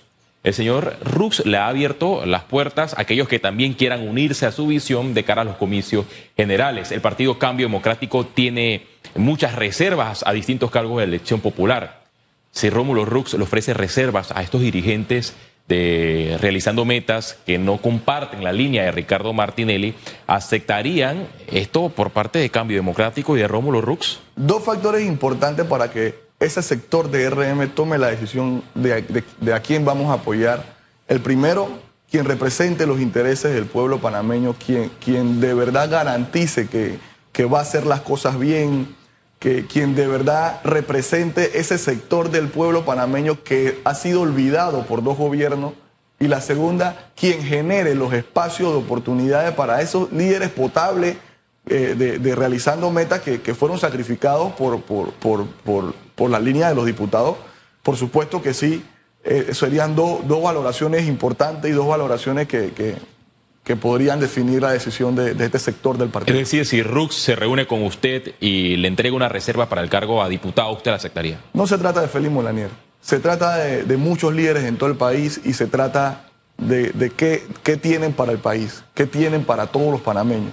El 0.44 0.54
señor 0.54 0.98
Rux 1.04 1.46
le 1.46 1.58
ha 1.58 1.68
abierto 1.68 2.26
las 2.26 2.44
puertas 2.44 2.94
a 2.96 3.02
aquellos 3.02 3.28
que 3.28 3.40
también 3.40 3.74
quieran 3.74 4.08
unirse 4.08 4.46
a 4.46 4.52
su 4.52 4.68
visión 4.68 5.14
de 5.14 5.24
cara 5.24 5.44
a 5.44 5.46
los 5.46 5.58
comicios 5.58 6.06
generales. 6.36 6.92
El 6.92 7.02
Partido 7.02 7.38
Cambio 7.38 7.68
Democrático 7.68 8.26
tiene 8.26 8.88
muchas 9.16 9.56
reservas 9.56 10.24
a 10.26 10.34
distintos 10.34 10.72
cargos 10.72 10.98
de 10.98 11.04
elección 11.04 11.42
popular 11.42 12.02
si 12.52 12.70
Rómulo 12.70 13.06
Rux 13.06 13.34
le 13.34 13.44
ofrece 13.44 13.74
reservas 13.74 14.32
a 14.32 14.44
estos 14.44 14.62
dirigentes 14.62 15.34
de 15.68 16.38
realizando 16.42 16.84
metas 16.84 17.38
que 17.46 17.58
no 17.58 17.78
comparten 17.78 18.44
la 18.44 18.52
línea 18.52 18.84
de 18.84 18.92
Ricardo 18.92 19.32
Martinelli, 19.32 19.96
¿aceptarían 20.28 21.28
esto 21.48 21.90
por 21.90 22.12
parte 22.12 22.40
de 22.40 22.50
Cambio 22.50 22.78
Democrático 22.78 23.38
y 23.38 23.40
de 23.40 23.48
Rómulo 23.48 23.80
Rux? 23.80 24.20
Dos 24.36 24.64
factores 24.64 25.06
importantes 25.06 25.66
para 25.66 25.90
que 25.90 26.31
ese 26.42 26.62
sector 26.64 27.10
de 27.10 27.30
RM 27.30 27.70
tome 27.70 27.98
la 27.98 28.08
decisión 28.08 28.64
de, 28.74 29.54
a 29.54 29.60
quién 29.62 29.86
vamos 29.86 30.10
a 30.10 30.14
apoyar. 30.14 30.66
El 31.08 31.22
primero, 31.22 31.70
quien 32.10 32.26
represente 32.26 32.88
los 32.88 33.00
intereses 33.00 33.54
del 33.54 33.66
pueblo 33.66 34.00
panameño, 34.00 34.56
quien, 34.56 34.92
quien 35.04 35.40
de 35.40 35.54
verdad 35.54 35.90
garantice 35.90 36.68
que, 36.68 37.00
que 37.32 37.46
va 37.46 37.60
a 37.60 37.62
hacer 37.62 37.86
las 37.86 38.02
cosas 38.02 38.40
bien, 38.40 38.96
que 39.38 39.68
quien 39.68 39.96
de 39.96 40.08
verdad 40.08 40.60
represente 40.64 41.60
ese 41.60 41.78
sector 41.78 42.32
del 42.32 42.48
pueblo 42.48 42.86
panameño 42.86 43.44
que 43.44 43.80
ha 43.86 43.94
sido 43.94 44.22
olvidado 44.22 44.86
por 44.88 45.04
dos 45.04 45.18
gobiernos. 45.18 45.74
Y 46.20 46.28
la 46.28 46.42
segunda, 46.42 47.12
quien 47.16 47.44
genere 47.44 47.94
los 47.96 48.14
espacios 48.14 48.72
de 48.72 48.80
oportunidades 48.80 49.54
para 49.54 49.82
esos 49.82 50.12
líderes 50.12 50.50
potables 50.50 51.18
eh, 51.68 52.20
de, 52.20 52.36
realizando 52.36 52.90
metas 52.90 53.22
que, 53.22 53.54
fueron 53.54 53.78
sacrificados 53.78 54.52
por, 54.54 54.82
por, 54.82 55.94
por 56.16 56.30
la 56.30 56.40
línea 56.40 56.70
de 56.70 56.76
los 56.76 56.86
diputados. 56.86 57.36
Por 57.84 57.96
supuesto 57.98 58.42
que 58.42 58.54
sí, 58.54 58.84
eh, 59.24 59.50
serían 59.54 59.96
do- 59.96 60.22
dos 60.28 60.42
valoraciones 60.44 61.08
importantes 61.08 61.70
y 61.72 61.74
dos 61.74 61.88
valoraciones 61.88 62.48
que, 62.48 62.72
que, 62.72 62.96
que 63.64 63.76
podrían 63.76 64.20
definir 64.20 64.62
la 64.62 64.72
decisión 64.72 65.16
de, 65.16 65.34
de 65.34 65.46
este 65.46 65.60
sector 65.60 65.98
del 65.98 66.08
Es 66.08 66.14
partido. 66.14 66.38
decir, 66.38 66.66
si 66.66 66.82
Rux 66.84 67.16
se 67.16 67.36
reúne 67.36 67.68
con 67.68 67.84
usted 67.84 68.34
y 68.40 68.78
le 68.78 68.88
entrega 68.88 69.16
una 69.16 69.30
reserva 69.30 69.70
para 69.70 69.82
el 69.82 69.90
cargo 69.90 70.22
a 70.24 70.30
diputado, 70.30 70.72
¿usted 70.72 70.92
la 70.92 70.98
aceptaría? 70.98 71.40
No 71.54 71.68
se 71.68 71.78
trata 71.78 72.02
de 72.02 72.08
Félix 72.08 72.32
Molanier, 72.34 72.70
se 73.02 73.20
trata 73.20 73.58
de, 73.58 73.84
de 73.84 73.98
muchos 73.98 74.34
líderes 74.34 74.64
en 74.66 74.78
todo 74.78 74.90
el 74.90 74.96
país 74.98 75.40
y 75.44 75.54
se 75.54 75.68
trata 75.68 76.26
de, 76.58 76.90
de 76.92 77.10
qué, 77.12 77.44
qué 77.64 77.78
tienen 77.78 78.14
para 78.14 78.32
el 78.32 78.38
país, 78.40 78.84
qué 78.94 79.06
tienen 79.08 79.44
para 79.44 79.68
todos 79.68 79.92
los 79.92 80.02
panameños. 80.02 80.52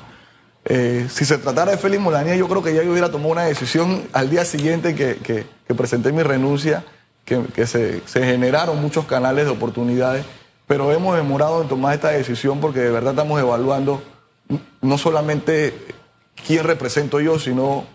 Eh, 0.71 1.07
si 1.11 1.25
se 1.25 1.39
tratara 1.39 1.71
de 1.71 1.79
Félix 1.79 2.03
Molanier, 2.03 2.37
yo 2.37 2.47
creo 2.47 2.63
que 2.63 2.75
ya 2.75 2.83
yo 2.83 2.91
hubiera 2.91 3.11
tomado 3.11 3.31
una 3.31 3.45
decisión 3.45 4.03
al 4.13 4.29
día 4.29 4.45
siguiente 4.45 4.95
que, 4.95 5.47
presenté 5.75 6.13
mi 6.13 6.23
renuncia, 6.23 6.85
que, 7.25 7.67
se 7.67 8.03
generaron 8.15 8.81
muchos 8.81 9.07
canales 9.07 9.47
de 9.47 9.51
oportunidades, 9.51 10.27
pero 10.67 10.93
hemos 10.93 11.17
demorado 11.17 11.63
en 11.63 11.69
tomar 11.69 11.95
esta 11.95 12.11
decisión 12.11 12.61
porque 12.61 12.81
de 12.81 12.91
verdad 12.91 13.13
estamos 13.13 13.41
evaluando 13.41 14.03
no 14.83 14.99
solamente 14.99 15.73
quién 16.47 16.65
represento 16.65 17.19
yo, 17.19 17.39
sino 17.39 17.87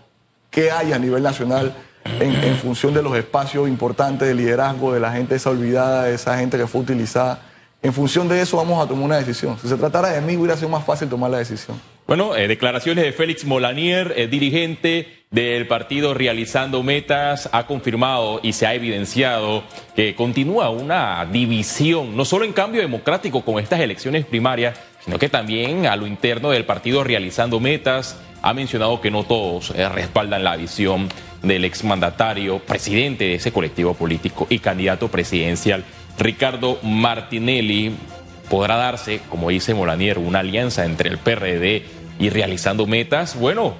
qué 0.50 0.72
hay 0.72 0.92
a 0.92 0.98
nivel 0.98 1.22
nacional 1.22 1.72
en, 2.04 2.34
en 2.34 2.56
función 2.56 2.92
de 2.92 3.02
los 3.02 3.16
espacios 3.16 3.68
importantes 3.68 4.26
de 4.26 4.34
liderazgo 4.34 4.92
de 4.92 4.98
la 4.98 5.12
gente 5.12 5.36
esa 5.36 5.50
olvidada, 5.50 6.04
de 6.04 6.14
esa 6.14 6.36
gente 6.38 6.58
que 6.58 6.66
fue 6.66 6.80
utilizada. 6.80 7.40
En 7.82 7.92
función 7.92 8.28
de 8.28 8.40
eso 8.40 8.56
vamos 8.56 8.84
a 8.84 8.88
tomar 8.88 9.04
una 9.04 9.16
decisión. 9.18 9.56
Si 9.62 9.68
se 9.68 9.76
tratara 9.76 10.08
de 10.08 10.20
mí, 10.20 10.36
hubiera 10.36 10.56
sido 10.56 10.68
más 10.68 10.84
fácil 10.84 11.08
tomar 11.08 11.30
la 11.30 11.38
decisión. 11.38 11.93
Bueno, 12.06 12.36
eh, 12.36 12.48
declaraciones 12.48 13.02
de 13.02 13.12
Félix 13.12 13.46
Molanier, 13.46 14.12
eh, 14.14 14.26
dirigente 14.26 15.24
del 15.30 15.66
partido 15.66 16.12
Realizando 16.12 16.82
Metas, 16.82 17.48
ha 17.50 17.66
confirmado 17.66 18.40
y 18.42 18.52
se 18.52 18.66
ha 18.66 18.74
evidenciado 18.74 19.64
que 19.96 20.14
continúa 20.14 20.68
una 20.68 21.24
división, 21.24 22.14
no 22.14 22.26
solo 22.26 22.44
en 22.44 22.52
cambio 22.52 22.82
democrático 22.82 23.42
con 23.42 23.58
estas 23.58 23.80
elecciones 23.80 24.26
primarias, 24.26 24.78
sino 25.02 25.18
que 25.18 25.30
también 25.30 25.86
a 25.86 25.96
lo 25.96 26.06
interno 26.06 26.50
del 26.50 26.66
partido 26.66 27.04
Realizando 27.04 27.58
Metas. 27.58 28.20
Ha 28.42 28.52
mencionado 28.52 29.00
que 29.00 29.10
no 29.10 29.24
todos 29.24 29.70
eh, 29.70 29.88
respaldan 29.88 30.44
la 30.44 30.56
visión 30.56 31.08
del 31.42 31.64
exmandatario, 31.64 32.58
presidente 32.58 33.24
de 33.24 33.34
ese 33.36 33.50
colectivo 33.50 33.94
político 33.94 34.46
y 34.50 34.58
candidato 34.58 35.08
presidencial, 35.08 35.84
Ricardo 36.18 36.78
Martinelli 36.82 37.92
podrá 38.48 38.76
darse, 38.76 39.20
como 39.30 39.50
dice 39.50 39.74
Molanier, 39.74 40.18
una 40.18 40.40
alianza 40.40 40.84
entre 40.84 41.10
el 41.10 41.18
PRD 41.18 41.84
y 42.18 42.30
realizando 42.30 42.86
metas. 42.86 43.38
Bueno, 43.38 43.74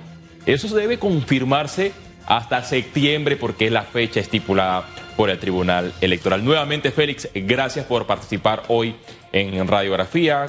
eso 0.47 0.75
debe 0.75 0.99
confirmarse 0.99 1.93
hasta 2.27 2.63
septiembre 2.63 3.37
porque 3.37 3.67
es 3.67 3.73
la 3.73 3.83
fecha 3.83 4.21
estipulada 4.21 4.85
por 5.17 5.31
el 5.31 5.39
Tribunal 5.39 5.93
Electoral. 6.01 6.45
Nuevamente, 6.45 6.91
Félix, 6.91 7.29
gracias 7.35 7.87
por 7.87 8.07
participar 8.07 8.63
hoy 8.69 8.97
en 9.33 9.67
Radiografía. 9.67 10.47